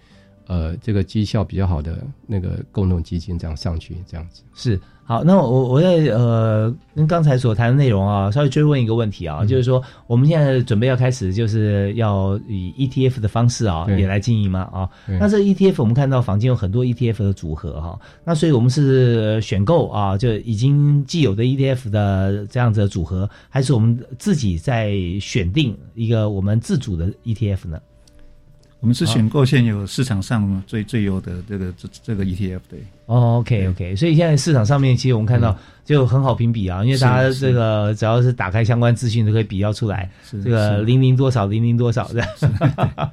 [0.46, 5.24] 呃，这个绩效比较好的那个共同基金这样上去，这样子是好。
[5.24, 14.90] 那我我在呃跟刚才所谈的内容啊，稍微追问一个问题啊，就是说我们现在准备要开始，就是要以 ETF 的方式啊，也来经营嘛啊。
[15.06, 27.80] 那这 ETF 我们看到坊间有很多 ETF 的组合哈、那所以我们是选购啊，就已经既有的 ETF 的这样子的组合，还是我们自己在选定一个我们自主的 ETF 呢？
[28.84, 32.84] 我们是选购现有市场上最最优的这个这这个 ETF 对。
[33.06, 42.28] 哦，OK OK，所以现在市场上面其实我们看到就很好评比啊，因为大家这个只要是打开相关资讯都可以比较出来，是这个零零多少零零多少的。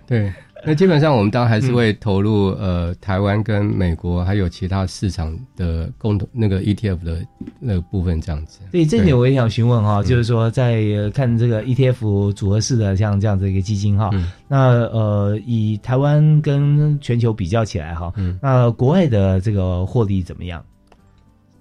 [0.08, 0.32] 对。
[0.64, 7.24] 那基本上我们当然还是会投入呃台湾跟美国还有其他市场的共同那个 ETF 的
[7.58, 8.60] 那个部分这样子。
[8.70, 14.10] 对，这点我也想询问哈，就是说在呃看这个 ETF 组合式的像这样子一个基金哈，
[14.48, 20.64] 那呃以台湾跟全球比较起来哈，那国外的这个获利怎么样？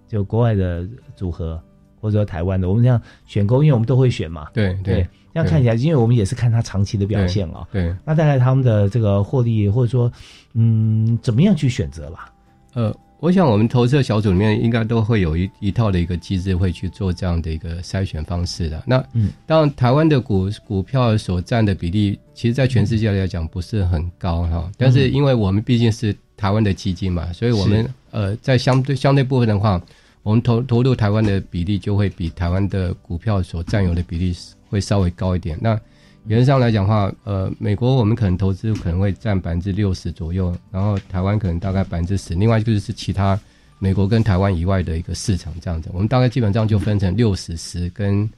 [0.08, 1.62] 就国外的组合
[2.02, 4.74] 或者说台湾的，我们这样选购，因为我们都会选嘛，对。
[4.84, 10.12] 对，这样看起来，因为我们也是看它长期的表现啊，对，那大概他们的这个获利或者说
[10.54, 12.32] 嗯怎么样去选择吧？
[12.74, 18.84] 呃，我想我们投资小组里面应该都会有一一套的一个机制，会去做这样的一个筛选方式的。
[18.86, 24.72] 那嗯，当然台湾的股股票所占的比例，其实在全世界来讲不是很高哈。
[24.78, 29.82] 但是因为我们毕竟是台湾的基金嘛，所以我们呃在相对相对部分的话，
[30.24, 34.34] 我们投投入台湾的比例就会比台湾的股票所占有的比例
[34.70, 35.58] 会稍微高一点。
[35.62, 35.80] 那
[36.26, 43.40] 原则上来讲的话，呃，美国我们可能投资可能会占百分之六十左右，然后台湾可能大概百分之十，另外就是其他
[43.80, 45.90] 美国跟台湾以外的一个市场这样子。
[45.94, 48.30] 我们大概基本上就分成六十十跟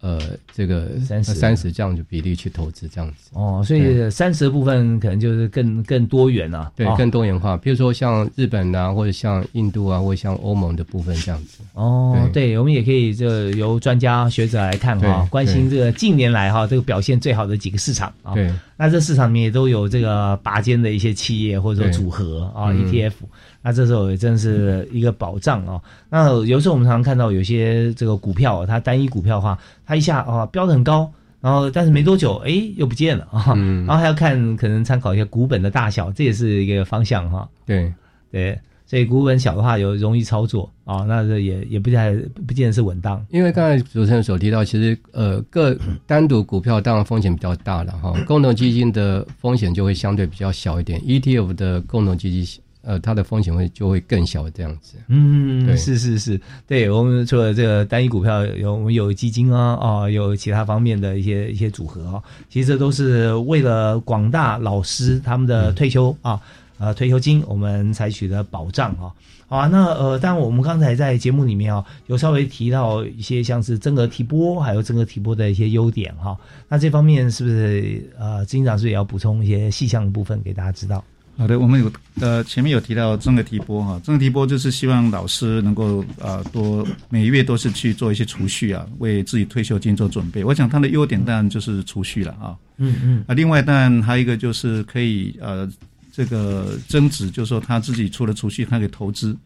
[0.00, 0.20] 呃
[0.52, 1.34] 这个三十。
[1.34, 3.30] 三十这样的比例去投资这样子。
[3.32, 6.94] 哦，所以三十的部分可能就是更更多元啊，对，哦。
[6.98, 11.58] 更多元化，比如说像日本啊，或者像印度啊，或者像欧盟的部分这样子。
[11.74, 15.30] 哦，对，我们也可以这由专家学者来看哈，对。
[15.30, 18.34] 关心这个近年来哈这个表现最好的几个市场啊。
[18.34, 21.92] 对，那这市场里面也都有这个拔尖的一些企业或者说对。
[21.92, 23.12] 组合啊嗯，ETF。
[23.60, 25.82] 那这时候也真是一个保障哦。
[26.08, 33.84] 那有时候我们常常看到有些这个股票，它单一股票的话，它一下啊标的很高，然后但是没多久哎又不见了啊，嗯。
[33.84, 37.48] 然后还要看可能参考一下股本的大小，这也是一个方向哈。
[37.66, 37.92] 对。
[38.30, 38.58] 对，
[38.88, 42.16] 所以股本小的话有容易操作啊，那这也也不太
[42.46, 43.22] 不见得是稳当。
[43.28, 45.76] 因为刚才主持人所提到，其实呃各
[46.06, 54.96] 单独股票当然风险比较大了哈，共同基金的风险就会相对比较小一点，ETF 的共同基金呃它的风险会就会更小这样子。
[55.08, 66.40] 嗯，对是是是，对我们除了这个单一股票有我们有基金啊啊，有其他方面的一些一些组合啊，其实这都是为了广大老师他们的退休啊
[66.78, 69.12] 呃退休金，我们采取的保障啊。
[69.50, 76.36] 好啊，那呃，当然我们刚才在节目里面啊，有稍微提到一些像是增额提拨，还有增额提拨的一些优点哈、
[76.68, 81.02] 那这方面是不是呃，执行长是也要补充一些细项的部分给大家知道？
[81.38, 90.44] 好的，我们有呃前面有提到增额提拨哈，增额提拨就是希望老师能够啊多每月都是去做一些储蓄啊，为自己退休金做准备。
[90.44, 95.66] 我想它的优点当然就是储蓄了啊，嗯嗯啊，另外当然还有一个就是可以呃
[96.12, 99.36] 这个增值，就是说他自己除了储蓄，他可以投资。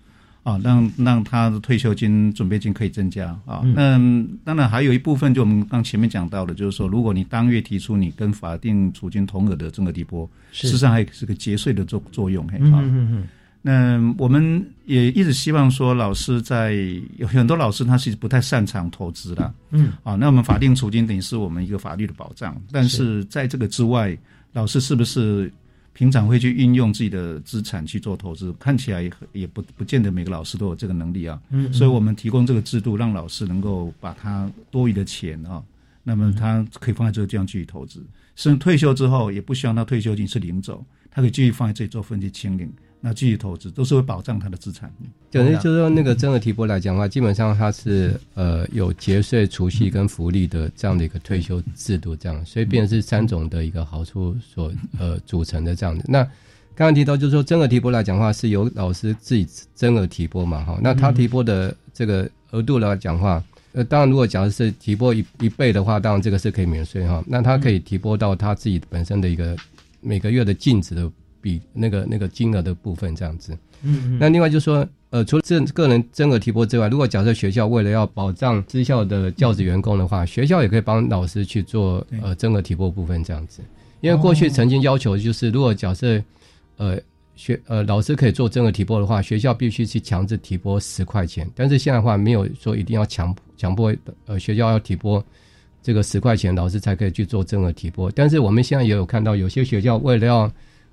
[0.45, 3.63] 啊，让让他的退休金准备金可以增加啊。
[3.77, 3.97] 那
[4.43, 12.45] 当然还有一部分，就我们刚前面讲到的，就是说，如果你当月提出你跟法定储金同额的增额提拨，事实上还是个节税的作作用。
[12.59, 13.29] 嗯嗯嗯。
[13.63, 16.75] 那我们也一直希望说，老师在
[17.19, 19.55] 有很多老师他是不太擅长投资的。
[19.71, 19.93] 嗯。
[20.03, 24.19] 啊，那我们法定储金等于是我们一个法律的保障，但是在这个之外，
[24.53, 25.49] 老师是不是？
[25.95, 31.41] 平常会去运用自己的资产去做投资，看起来也不不见得每个老师都有这个能力啊。
[31.51, 35.63] 嗯，所以我们提供这个制度，让老师能够把他多余的钱啊，
[36.03, 38.03] 那么他可以放在这个地方继续投资，
[38.37, 42.73] 甚至退休之后也不希望他退休金是领走，他可以继续放在这里做分期清零。
[43.05, 44.89] 那继续投资都是会保障他的资产。
[45.29, 56.05] 等于就是说，那个增额提拨来讲的话，基本上它是呃有节税、储蓄跟福利的这样的一个退休制度，这样，所以变成是三种的一个好处所呃组成的这样子。
[56.07, 56.23] 那
[56.77, 59.45] 刚刚提到就是说，增额提拨来讲的话，是由老师自己
[59.75, 63.43] 增额提拨嘛，哈，那他提拨的这个额度来讲话，
[63.73, 67.25] 呃，当然如果假如是提拨一一倍的话，当然这个是可以免税哈。
[67.27, 69.57] 那他可以提拨到他自己本身的一个
[70.01, 71.11] 每个月的净值的。
[71.43, 83.61] 比那个那个金额的部分这样子，嗯，那另外就是说，呃，除了这个人增额提拨之外，如果假设学校为了要保障支校的教职员工的话，学校也可以帮老师去做呃增额提拨部分这样子。
[84.01, 86.23] 因为过去曾经要求就是，如果假设
[86.77, 86.99] 呃
[87.35, 91.51] 学呃老师可以做增额提拨的话，学校必须去强制提拨十块钱。
[91.55, 93.93] 但是现在的话，没有说一定要强强迫
[94.27, 95.25] 呃学校要提拨
[95.83, 98.11] 这个十块钱，老师才可以去做增额提拨。
[98.11, 100.51] 但是我们现在也有看到有些学校为了要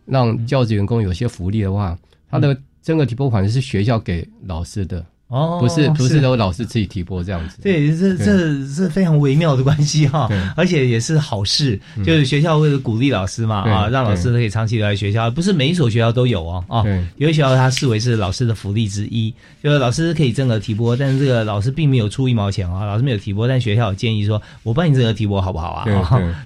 [0.09, 1.97] 让教职员工有些福利的话，
[2.29, 5.05] 他的整个提拨款是学校给老师的。
[5.29, 8.25] 哦，不是不是都老师自己提拨这样子，对，这这
[8.65, 16.83] 是非常微妙的关系哈，而且也是好事，就是学校为了鼓励老师嘛啊，让老师可以长期留在学校，不是每一所学校都有哦啊，
[17.17, 19.31] 有些学校它视为是老师的福利之一，
[19.63, 25.85] 就是老师可以增额提拨，但是这个老师并没有出一毛钱啊，老师没有提拨，但学校有建议说，我帮你增额提拨好不好啊？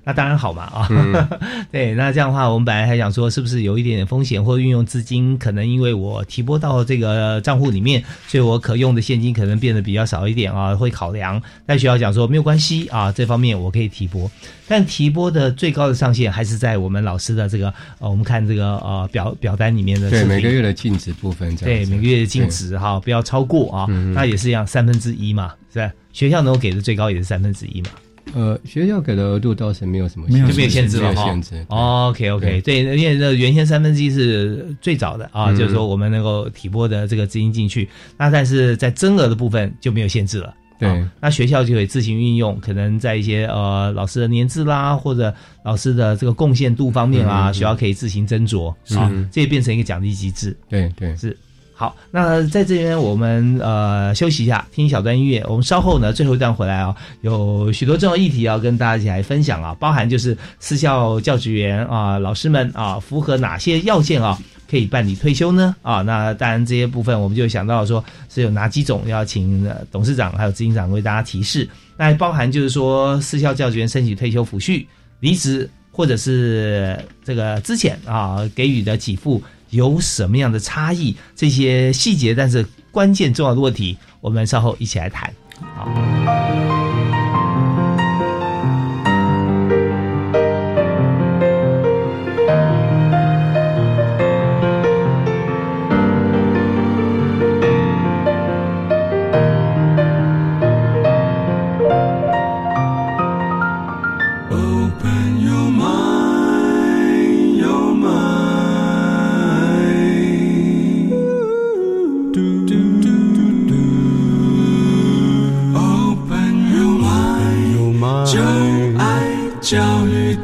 [0.03, 0.89] 那当然好嘛啊，
[1.71, 8.72] 对，那这样的话，我们本来还想说，是不是有一点点风险，或者运用资金，可能因为我提拨到这个账户里面，所以我可。
[8.75, 11.41] 用的现金可能变得比较少一点啊，会考量。
[11.65, 14.29] 但学校讲说没有关系啊，这方面我可以提拨。
[14.67, 23.85] 但提拨的最高的上限还是在我们老师的这个呃，我们看这个呃表表单里面的对每个月的净值部分，对每个月的净值哈，不要超过啊。
[24.13, 25.91] 那也是一样三分之一嘛，是吧？
[26.11, 27.89] 学校能够给的最高也是三分之一嘛。
[28.33, 31.25] 呃，学校给的额度倒是没有什么，没有就没有限制了哈。
[31.25, 31.65] 限制。
[31.69, 40.53] OK OK，对，因为那原先三分之一是最早的啊，就是说我们能够提拨的这个资金进去，那但是在增额的部分就没有限制了。
[40.79, 50.57] 对，那学校就可以自行运用，可能在一些呃老师的年资啦，或者老师的这个贡献度方面啊，学校可以自行斟酌啊，这也变成一个奖励机制。
[50.67, 51.37] 对对是。
[51.75, 55.43] 好，那在这边我们呃休息一下，听一小段音乐。
[55.49, 64.37] 我们稍后呢最后一段回来啊，有许多重要议题要跟大家一起来分享啊，包含就是私校教职员啊，老师们啊，符合哪些要件啊，
[64.69, 65.75] 可以办理退休呢？
[65.81, 71.67] 啊，那当然这些部分我们就想到说是有哪几种，要请董事长还有执行长为大家提示。
[71.97, 74.85] 那还包含就是说私校教职员申请退休抚恤、
[75.21, 79.41] 离职或者是这个之前啊给予的给付。
[79.73, 81.15] 有什么样的差异？
[81.35, 85.33] 这些细节，但是关键重要的问题，我们稍后一起来谈。
[85.75, 86.82] 好。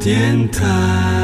[0.00, 1.19] 电台。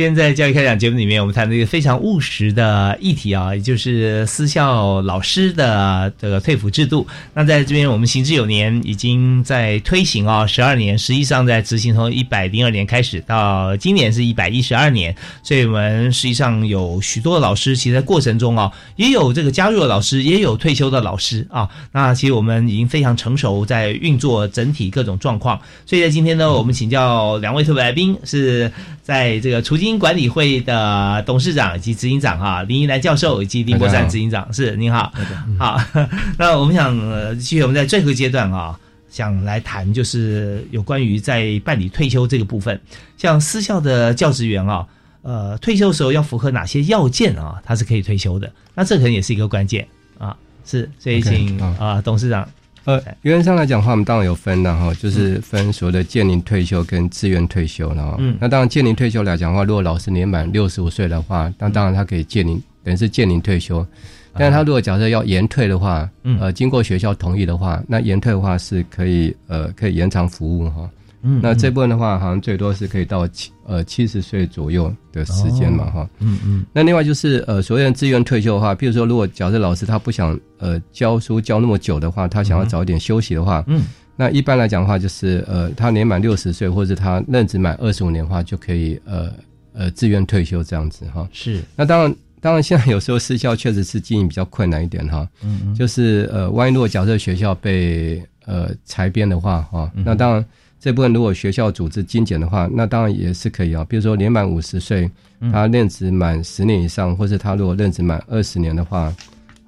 [0.00, 7.06] 今天在教育开讲节目里面，我们谈了一个非常务实的议题啊，也就是私校老师的这个退抚制度。
[7.34, 21.68] 那在这边，我们行之有年，已经在推行啊，十二年，实际上在执行从一百零二年开始到今年是一百一十二年，所以我们实际上有许多的老师，其实在过程中啊，也有这个加入的老师，也有退休的老师啊。
[21.92, 25.60] 那其实我们已经非常成熟，在运作整体各种状况。
[25.84, 28.72] 所以在今天呢，我们请教两位特别来宾是。
[29.02, 35.12] 在这个储金管理会的董事长以及执行长哈林依兰教授以及林国山执行长是您好，
[35.58, 35.80] 好，
[36.38, 36.96] 那我们想
[37.36, 38.78] 继续我们在最后阶段啊，
[39.10, 42.80] 想来谈就是有关于在办理退休这个部分，
[43.16, 44.86] 像私校的教职员啊，
[45.22, 49.84] 呃，退休的时候要符合哪些要件啊，他是可以退休的，那这可能也是一个关键
[50.18, 52.48] 啊，是，所以请啊董事长。
[52.84, 58.16] 呃，原则上来讲的话，我们当然有分的哈，就是分所谓的建龄退休跟自愿退休了哈。
[58.18, 63.86] 嗯，那当然建龄退休来讲的话，如果老师年满六十五岁的话，那当然他可以建龄，等于是建龄退休。
[64.32, 66.08] 但是他如果假设要延退的话，
[66.38, 70.88] 呃，经过学校同意的话，那延退的话是可以呃可以延长服务哈。
[71.22, 76.08] 嗯，那这部分的话，好像最多是可以到七呃七十岁左右的时间嘛，哈。
[76.20, 76.64] 嗯嗯。
[76.72, 83.82] 那另外就是呃，所谓的自愿退休的话，比如说，如果假设老师他不想呃教书教那么久的话，他想要早一点休息的话，嗯，
[84.16, 89.30] 那一般来讲的话，就是呃，他年满六十岁或者他任职满二十五年的话，就可以呃
[89.74, 91.28] 呃自愿退休这样子哈。
[91.32, 91.60] 是。
[91.76, 95.28] 那当然，当然现在有时候私校确实是经营比较困难一点哈。
[95.44, 95.74] 嗯嗯。
[95.74, 100.42] 就是呃，万一如果假设学校被呃裁编的话哈，那当然。
[100.80, 103.84] 这部分如果学校组织精简的话，那当然也是可以啊。
[103.86, 105.08] 比如说年满五十岁，
[105.52, 109.14] 他任职满十年以上，或是他如果任职满二十年的话，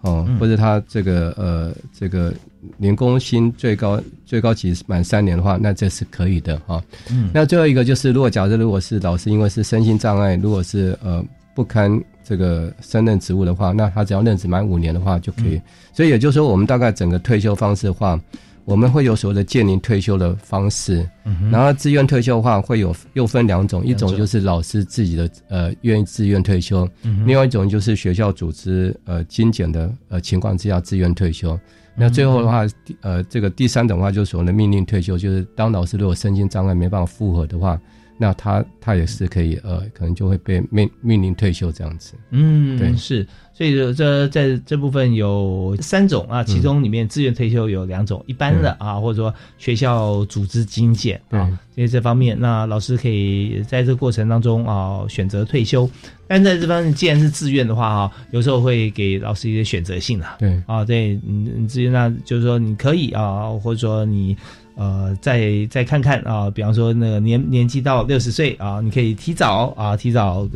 [0.00, 2.32] 哦，或者他这个呃这个
[2.78, 6.82] 年工薪最高最高级满三年的话，那这是可以的哈。
[7.30, 11.22] 那最后一个就是，如果假设如果是老师因为是身心障碍，如果是呃
[11.54, 15.60] 不堪这个升任职务的话，那他只要任职满五年的话就可以。
[15.92, 18.18] 所以也就是说，我们大概整个退休方式的话。
[18.64, 21.08] 我们会有所谓的建龄退休的方式，
[21.50, 26.88] 然后自愿退休的话会有又分两种，一种就是老师自己的呃愿意自愿退休，
[27.26, 31.58] 另外一种就是学校组织呃精简的呃情况之下自愿退休。
[31.94, 32.64] 那最后的话，
[33.00, 37.78] 呃这个第三种话就是所谓的命令退休，就是当老师如果身心障碍没办法复合的话，
[38.22, 42.14] 那他他也是可以呃可能就会被命面临退休这样子。
[42.30, 43.26] 嗯，对，是。
[43.52, 55.88] 所以这在这部分有三种啊，其中里面自愿退休有两种，一般的啊，或者说学校组织精简啊，因为这方面，那老师可以在这个过程当中啊选择退休。
[56.26, 60.26] 但在这方面，既然是自愿的话啊，有时候会给老师一些选择性的。
[60.38, 64.34] 对啊，对，嗯，自愿那就是说你可以啊，或者说你
[64.74, 70.48] 呃再再看看啊，比方说那个年年纪到六十岁啊，你可以提早啊提早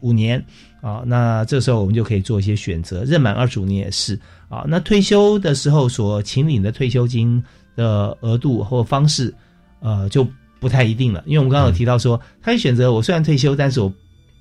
[0.00, 0.44] 五年。
[0.82, 3.04] 啊，那这时候我们就可以做一些选择。
[3.04, 4.64] 任满二十五年也是啊。
[4.66, 7.40] 那退休的时候所请领的退休金
[7.76, 9.32] 的额度或方式，
[9.78, 10.26] 呃，就
[10.58, 11.22] 不太一定了。
[11.24, 13.92] 因为我们刚刚有提到说，他可以选择我虽然退休，但是我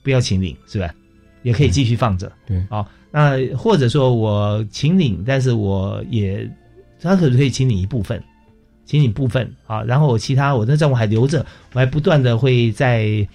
[0.02, 0.92] 不要请领，是吧？
[1.44, 2.32] 也可以继续放着。
[2.48, 2.58] 对。
[2.72, 6.50] 啊，那或者说我请领，但是我也
[7.00, 8.20] 他可不可以请领一部分，
[8.92, 13.28] 请领部分啊，然后我其他我的账户还留着，我还不断的会在。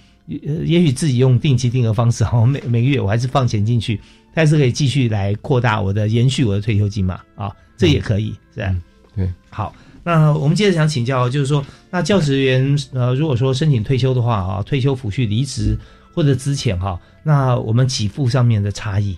[0.45, 3.97] 呃，也许自己用定期定额方式哈，每每个月我还是放钱进去，
[4.33, 8.75] 但是可以继续来扩大我的延续我的退休金嘛啊，这也可以是吧？
[9.15, 15.77] 对，好，那我们接着想请教，就是说，那教职员呃，如果说申请退休的话啊，退休抚恤离职
[16.13, 19.17] 或者之前哈，那我们给付上面的差异，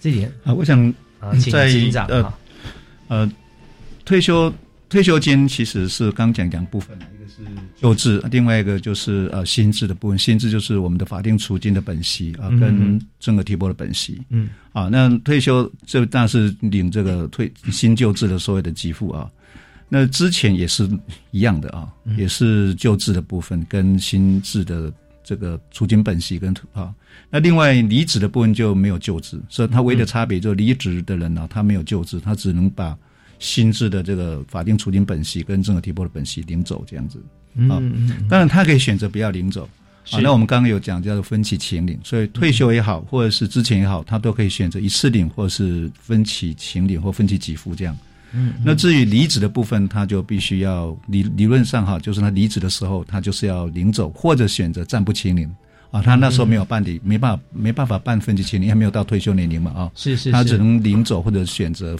[0.00, 0.82] 这点啊，我想
[1.20, 2.32] 啊，请警长呃
[3.08, 3.30] 呃，
[4.06, 4.50] 退休
[4.88, 6.96] 退休金其实是刚讲两部分。
[6.96, 7.42] 一个是
[7.74, 10.16] 旧制，另外一个就是呃新制的部分。
[10.16, 14.22] 新制就是我们的法定储金的本息啊，跟整个提拨的本息。
[14.30, 19.28] 嗯，啊，那退休这那是领这个退新旧制的所有的给付啊。
[19.88, 20.88] 那之前也是
[21.32, 24.92] 一样的啊，也是旧制的部分跟新制的
[25.24, 26.94] 这个储金本息跟啊。
[27.28, 32.96] 那另外离职的部分就没有旧制，所以它唯一的差别就是离职的人呢，他没有旧制，他只能把。
[33.38, 37.22] 新制的这个法定储金本息跟正额提拨的本息领走这样子
[37.70, 37.80] 啊，
[38.28, 39.68] 当然他可以选择不要领走
[40.10, 40.20] 啊。
[40.20, 47.96] 那我们刚刚有讲叫做分期请领，所以退休也好，或者是之前也好，他都可以选择一次领，或者是分期请领或分期给付这样。
[48.32, 55.50] 嗯，那至于离职的部分，他就必须要理理论上哈，就是他离职的时候，他就是要领走，或者选择暂不清领
[55.90, 56.02] 啊。
[56.02, 59.90] 他那时候没有办理，没办法没办法办分期清领，还没有到退休年龄嘛啊。
[59.94, 61.96] 是是，他只能领走或者选择。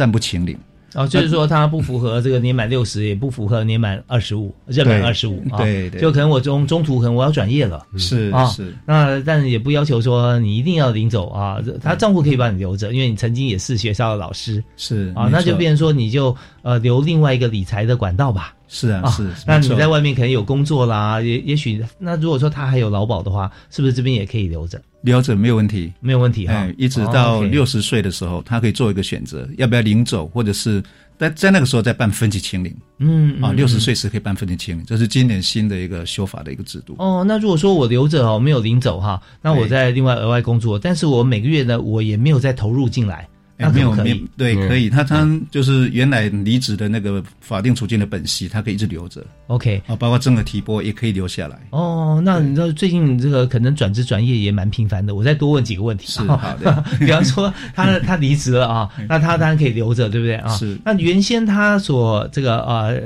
[0.00, 0.56] 暂不请领，
[0.94, 5.58] 哦，就是说他不符合这个年满六十，也不符合年满二十五，任满二十五啊。
[5.58, 6.00] 对对。
[6.00, 8.32] 就可能我中中途可能我要转业了，啊是。
[8.56, 14.56] 是，那但也不要求说你一定要领走啊，他账户可以帮你留着，因为你曾经也是学校的老师。
[14.56, 18.54] 啊，是啊那就变成说你就呃留另外一个理财的管道吧。
[18.54, 24.80] 啊是啊是，那你在外面可能有工作啦，也也许那如果说他还有劳保的话，是不是这边也可以留着？
[25.00, 30.80] 留着没有问题，没有问题哈哎，一直哦到六十岁的时候，他可以做一个选择，要不要领走，或者是
[31.18, 32.70] 在在那个时候再办分期清零。
[32.70, 36.94] 啊，嗯啊六十岁时可以办分期清零，这是今年新的一个修法的一个制度。
[36.98, 43.29] 哦，那如果说我留着哦，没有领走哈，那我在另外额外工作，但是我每个月呢，我也没有再投入进来，那
[43.60, 44.16] 哎没有没有？
[44.36, 44.88] 对，可以。
[44.90, 51.58] 他他就是原来离职的那个法定储金的本息，他可以一直留着 OK，啊，包括增额提拨也可以留下来。
[51.70, 56.06] 哦，那你知道最近这个可能转职转业也蛮频繁的，我再多问几个问题。
[56.06, 60.48] 是好的 比方说他他离职了啊， 那他当然可以留着，对不对啊？
[60.56, 60.78] 是。
[60.84, 63.00] 那原先他所这个呃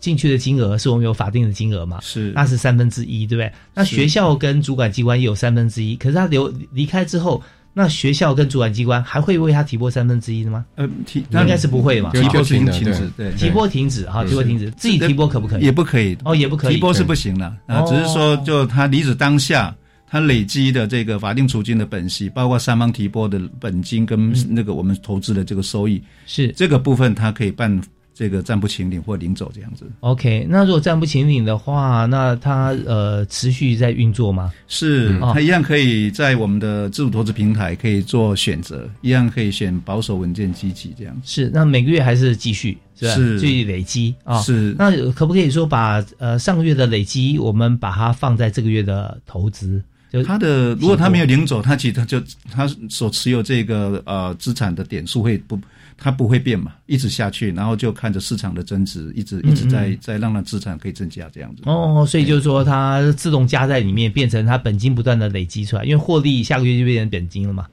[0.00, 1.98] 进去的金额是我们有法定的金额嘛？
[2.02, 3.52] 是那是三分之一，对不对？
[3.74, 7.42] 那学校跟主管机关也有三分之一，可是他留离开之后，
[7.74, 10.64] 那学校跟主管机关还会为他提拨三分之一的吗？
[10.76, 15.64] 呃，提应该是不会嘛，提拨停止，对，提拨停止哈，提拨停止，自己提拨可不可以？
[15.64, 16.16] 也不可以。
[16.24, 16.74] 哦，也不可以。
[16.76, 19.74] 提拨是不行的啊，哦只是说就他离职当下。
[20.06, 26.52] 他累积的这个法定储金的本息，包括三方提拨的本金跟那个我们投资的这个收益，是。
[26.52, 27.82] 这个部分，他可以办
[28.14, 29.84] 这个暂不请领或领走这样子。
[30.00, 34.52] OK，那如果暂不请领的话，那它呃持续在运作吗？
[34.68, 41.20] 是，它一样可以在我们的自主投资平台可以做选择，一样可以选保守、稳健、积极这样。
[41.24, 43.14] 是，那每个月还是继续是吧？
[43.14, 44.40] 是继续累积啊。
[44.40, 49.82] 是那可不可以说把呃上个月的累积，我们把它放在这个月的投资？
[50.12, 55.58] 就他的如果他没有领走，他其实他就他所持有这个呃资产的点数会不，
[55.96, 61.62] 它不会变嘛，一直下去，然后就看着市场的增值，一直一直在在让它资产可以增加这样子。
[61.66, 67.66] 哦，所以就是说它自动加在里面，变成它本金不断的累积出来，因为获利下个月就变成本金了嘛，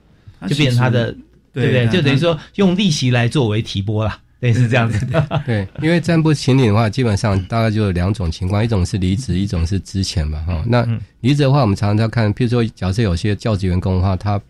[0.47, 1.11] 就变成它的，
[1.53, 1.87] 对不对？
[1.87, 5.05] 就等于说用利息来作为提拨啦，对，是这样子。
[5.45, 10.63] 对， 因为暂不请领的话，基本上大概就有两种情况，一种是离职，一种是之前嘛，哈。
[10.67, 10.87] 那
[11.21, 14.41] 离职的话，我们常常在看，譬如说，假设有些教职员工的话，他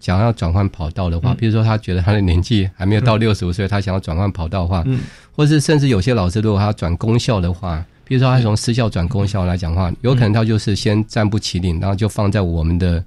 [0.00, 5.00] 想要转换跑道的话，比如说他觉得他的年纪还没有到六十五岁，他想要转换跑道的话，嗯，
[5.34, 13.02] 或是甚至有些老师如果他转公校的话，比如说他从私校转公校来讲的话，有可能他就是先暂不起领，然后就放在我们的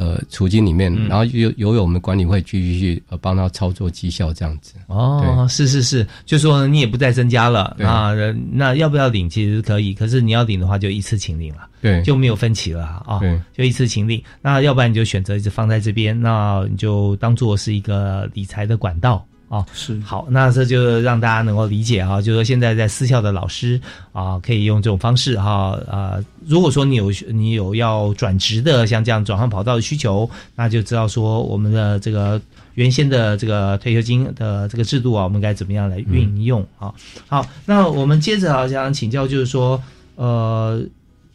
[0.00, 4.76] 呃储金里面，嗯然后由由我们管理会继续去呃帮他操作绩效这样子。
[4.86, 14.22] 哦，是是是，就说你也不再增加了对啊，呃那要不要领其实可以，可是你要领的话就一次请领了，对就没有分歧了啊，对就一次请领。
[14.40, 19.26] 那要不然你就选择一直放在这边，那你就当做是一个理财的管道。
[19.50, 23.80] 啊，是好，那这就让大家能够理解啊，就是说现在在私校的老师
[24.12, 32.40] 啊，可以用这种方式哈啊，如果说你有你有要转职的，像这样转换跑道的需求，那就知道说我们的这个
[32.74, 36.94] 原先的这个退休金的这个制度啊，我们该怎么样来运用啊？
[37.26, 39.82] 好，那我们接着啊，想请教就是说，
[40.14, 40.80] 呃，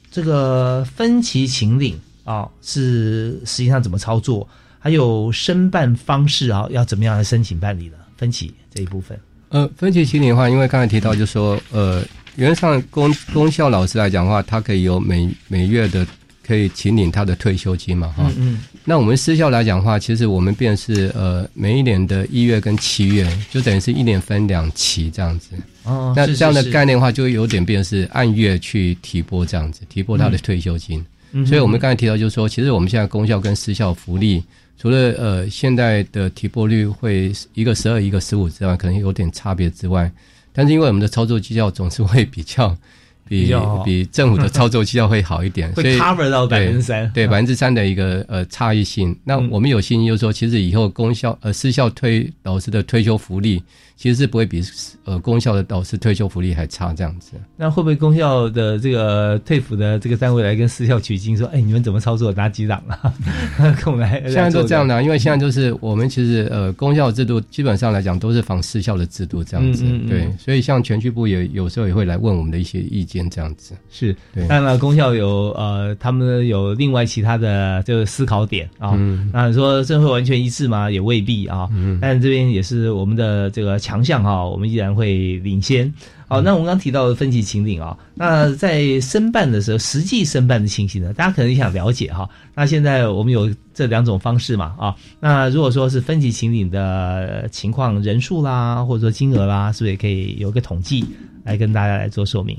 [0.10, 4.48] 这个分期请领啊，是实际上怎么操作？
[4.80, 7.98] 还有申办方式啊，要怎么样来申请办理呢？
[8.16, 12.04] 分期这一部分，呃，分期请领的话，因为刚才提到，就是说，呃，
[12.36, 16.06] 原则上公公校老师来讲的话，他可以有每每月的
[16.46, 25.50] 可以请领他的退休金嘛，哈、嗯那我们私校来讲的话，其实我们便是呃每一年的一月跟七月，就等于是一年分两期这样子。
[25.84, 31.04] 哦那这样的概念的话，就有点变是按月去提拨这样子，提拨他的退休金。
[31.32, 34.42] 嗯所以我们刚才提到，就是说，其实我们现在公校跟私校福利，
[34.78, 40.12] 除了呃现在的提拨率会一个十二一个十五之外，可能有点差别之外，
[40.54, 42.76] 但是因为我们的操作绩效总是会比较
[43.28, 43.52] 比
[43.84, 49.18] 比政府的操作绩效会好一点， 所以 cover 到百分之三对嗯百分之三的一个呃差异性。
[49.24, 53.64] 那我们有信心，就是说，其实以后公校呃私校推老师的退休福利，
[53.96, 54.62] 其实是不会比
[55.04, 57.32] 呃公校的老师退休福利还差这样子。
[57.58, 62.32] 那会不会公校的这个退辅的这个单位来跟私校取经，说，哎，你们怎么操作？
[62.34, 63.14] 哪几档啊？
[63.84, 64.96] 跟我们来现在都这样的。
[64.96, 73.26] 啊，因为现在就是我们其实呃公校制度基本上来讲都是仿私校的制度这样子，嗯嗯嗯对，所以像全区部也有时候也会来问我们的一些意见。
[73.30, 73.74] 这样子。
[73.90, 78.92] 是，对当然了，公校有呃，他们有另外其他的这个思考点啊。
[78.96, 80.92] 嗯那你说这会完全一致吗？
[80.92, 81.68] 也未必啊。
[81.72, 85.94] 嗯但这边也是我们的这个强项哈，我们依然会领先。
[86.28, 92.28] 好，那我们刚提到的分级秦岭啊，那在申办的时候，实际申办的情形呢，大家可能也想了解哈。
[92.56, 101.06] 那现在我们有这两种方式嘛啊，那如果说是分级秦岭的情况，人数啦，或者说金额啦，是不是也可以有个统计
[101.44, 102.58] 来跟大家来做说明？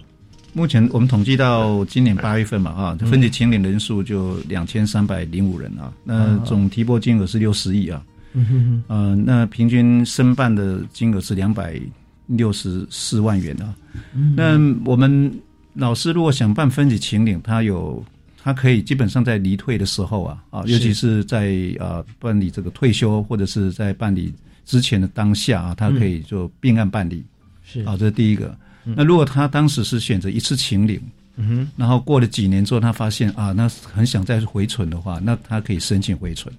[0.53, 8.01] 目前我们统计到今年八月份嘛，啊，嗯分级秦岭人数就两千三百零五人啊，那啊总提拨金额是六十亿啊，
[8.37, 8.85] 嗯哼哼。
[8.87, 11.81] 呃，那平均申办的金额是两百
[12.27, 13.75] 六十四万元啊。
[14.15, 14.59] 嗯那
[14.89, 15.33] 我们
[15.75, 18.05] 老师如果想办分级秦岭，他有
[18.43, 24.33] 他可以基本上在离退的时候啊啊，尤其是在啊办理这个退休或者是在办理
[24.65, 27.25] 之前的当下啊，他可以就并案办理。
[27.65, 28.57] 是啊，这是第一个。
[28.85, 31.01] 那如果他当时是选择一次秦岭，
[31.35, 36.55] 嗯哼，然后过了几年之后，他发现啊，那很想再回存的话，那他可以申请回存。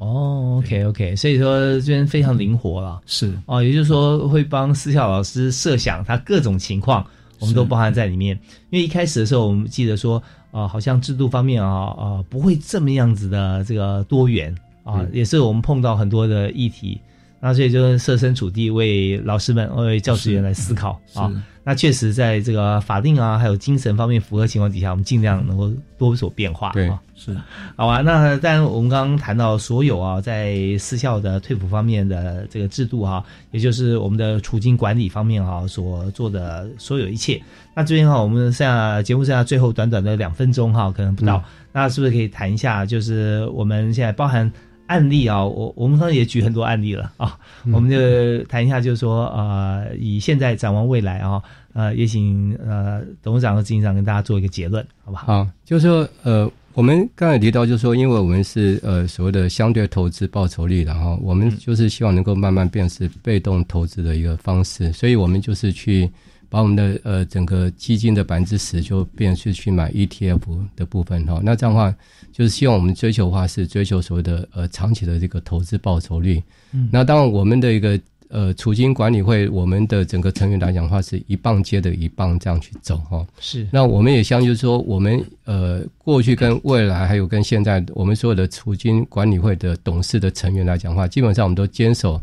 [0.00, 3.30] 哦，OK OK，所以说这边非常灵活了，是。
[3.44, 7.04] 哦，也就是说会帮私校老师设想他各种情况，
[7.38, 8.34] 我们都包含在里面。
[8.70, 10.20] 因为一开始的时候，我们记得说，
[10.52, 16.98] 啊、好像制度方面啊，啊、不会这么样子的这个多元啊，嗯也是我们碰到很多的议题，
[17.40, 21.30] 那所以就设身处地为老师们、为教职员来思考啊。
[21.62, 26.70] 那确实在这个法定啊，还有精神方面符合情况底下，我们尽量能够多有所变化。
[26.72, 27.36] 对啊是
[27.76, 37.40] 好啊，那当然我们刚刚谈到所有啊，在私校的退辅方面的这个制度哈、也就是我们的储金管理方面哈、所做的所有一切。
[37.74, 44.50] 那这边哈、我们剩下节目剩下最后短短的两分钟哈、可能不到，那是不是可以谈一下，就是我们现在包含
[44.90, 47.38] 案例啊，我我们刚才也举很多案例了啊，
[47.72, 51.40] 我们就谈一下，就是说呃，以现在展望未来啊，
[51.74, 55.26] 呃，也请呃董事长和执行长跟大家做一个结论，好不好？
[55.26, 66.10] 好，就是说，呃，我们刚才提到，就是说，因为我们是呃所谓的相对投资报酬率，然后我们就是希望能够慢慢变是被动投资的一个方式，所以我们就是去
[66.50, 70.40] 把我们的呃整个基金的百分之十就变是去买 ETF
[70.76, 71.40] 的部分哈。
[71.42, 71.94] 那这样的话，
[72.32, 76.42] 就是希望我们追求的话是追求所谓的呃长期的这个投资报酬率。
[76.72, 77.98] 嗯那当然我们的一个
[78.28, 83.24] 呃储金管理会，我们的整个成员来讲的话，是一棒接着一棒这样去走哈。
[83.38, 92.20] 是那我们也相信就是说，我们呃过去跟未来还有跟现在，我们所有的储金管理会的董事的成员来讲的话，基本上我们都坚守。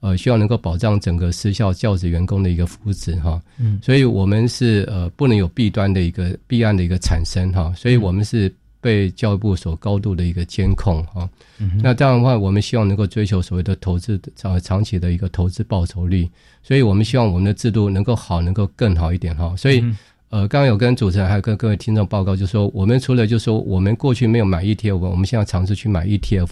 [0.00, 11.28] 呃，希望能够保障整个私校教职员工的一个福祉哈，嗯所以我们是呃不能有弊端的一个弊案的一个产生哈，所以我们是被教育部所高度的一个监控哈。
[11.58, 16.28] 嗯那这样的话，我们希望能够追求所谓的投资长长期的一个投资报酬率，
[16.62, 19.54] 所以我们希望我们的制度能够好，能够更好一点哈。
[19.56, 19.80] 所以。
[19.80, 19.96] 嗯
[20.30, 26.50] 呃，刚刚有跟主持人还有跟各位听众报告，就是说我们除了就是说我们过去没有买 ETF，我们现在尝试去买 ETF。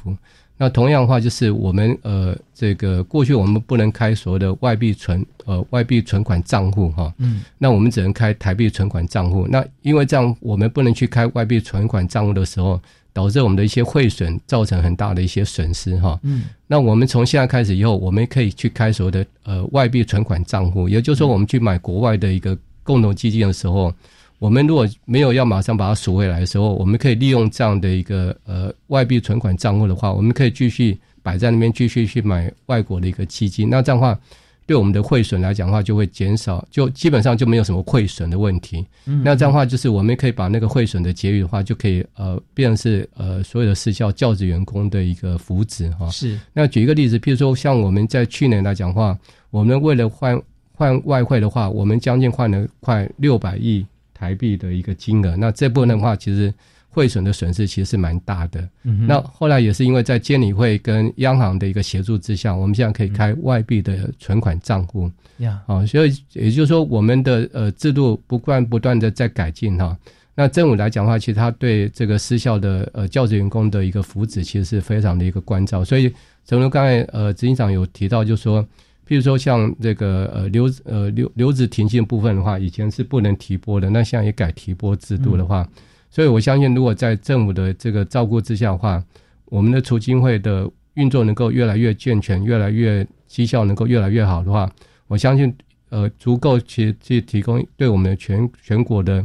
[0.59, 9.47] 那同样的话，就是我们呃这个过去我们不能开所谓的外币存呃外币存款账户哈，嗯，那我们只能开台币存款账户。
[9.51, 12.81] 那因为这样我们不能去开外币存款账户的时候，
[13.13, 16.19] 导致我们的一些汇损造成很大的一些损失哈。
[16.23, 23.93] 嗯，那我们从现在开始以后，我们可以去开所谓的呃外币存款账户，也就是说，我们去买国外的一个共同基金的时候，
[24.39, 33.69] 我们如果没有要马上把它赎回来的时候，我们可以利用这样的一个呃外币存款账户的话，我们可以继续摆在那边，继续去买外国的一个基金。
[33.71, 34.19] 那这样的话，
[34.67, 38.85] 对我们的汇损来讲的话，就会减少，就基本上就没有什么汇损的问题。
[39.07, 46.11] 嗯那这样的话，就是我们可以把那个汇损的结余的话，就可以呃变成是呃所有的私校教职员工的一个福祉哈。
[46.11, 49.19] 是那举一个例子，譬如说像我们在去年来讲的话，
[49.51, 50.41] 我们为了换
[50.73, 55.37] 换外汇的话，我们将近换了快六百亿台币的一个金额。
[55.37, 56.53] 那这部分的话，其实
[56.89, 58.67] 汇损的损失其实是蛮大的。
[58.85, 65.11] 嗯那后来也是因为在监理会跟央行的一个协助之下，我们现在可以开外币的存款账户。
[65.39, 69.95] 呀，啊，所以也就是说，我们的呃制度不断不断的在改进哈。
[70.35, 75.85] 那政府来讲的话，其实他对这个私校的呃教职员工的一个福祉，其实是非常的一个关照。
[75.85, 76.13] 所以，
[76.45, 78.67] 正如刚才呃执行长有提到，就是说，
[79.07, 85.69] 譬如说像这个呃留呃留留职停薪部分的话，以前是不能提拨的，那现在也改提拨制度的话，
[86.11, 89.03] 所以我相信，如果在政府的这个照顾之下的话，
[89.45, 94.69] 我们的储金会的运作能够越来越健全，越来越绩效能够越来越好的话，
[95.07, 95.55] 我相信，
[95.91, 99.25] 呃，足够去去提供对我们的全全国的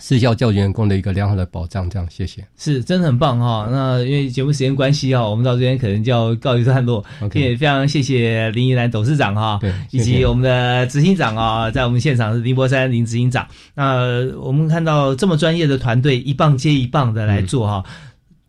[0.00, 1.88] 私校教育员工的一个良好的保障。
[1.88, 2.44] 这样，谢谢。
[2.56, 7.04] 是，真的很棒哈、那因为节目时间关系哦，我们到这边可能就要告一段落。
[7.20, 13.46] OK 也非常谢谢林依兰董事长哈、对以及我们的执行长啊，在我们现场是林博山林执行长。
[13.74, 13.96] 那
[14.38, 17.84] 我们看到这么专业的团队，一棒接一棒的来做哈、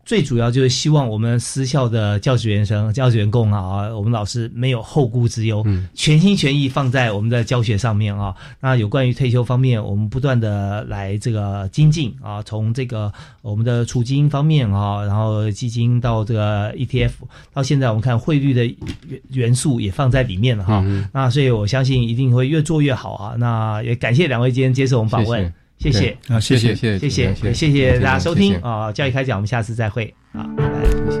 [0.08, 8.34] 最主要就是希望我们私校的教职员生、教职员工啊，我们老师没有后顾之忧，嗯全心全意放在我们的教学上面啊。
[8.58, 17.10] 那有关于退休方面，我们不断的来这个精进啊，从这个我们的储金方面啊，然后基金到这个 ETF，
[17.52, 20.82] 到现在我们看汇率的元元素也放在里面了哈。
[20.86, 23.34] 嗯那所以我相信一定会越做越好啊。
[23.36, 31.17] 那也感谢两位今天接受我们访问，谢谢谢谢啊，谢谢谢谢谢谢谢谢大家收听啊，教育开讲，我们下次再会啊，拜拜。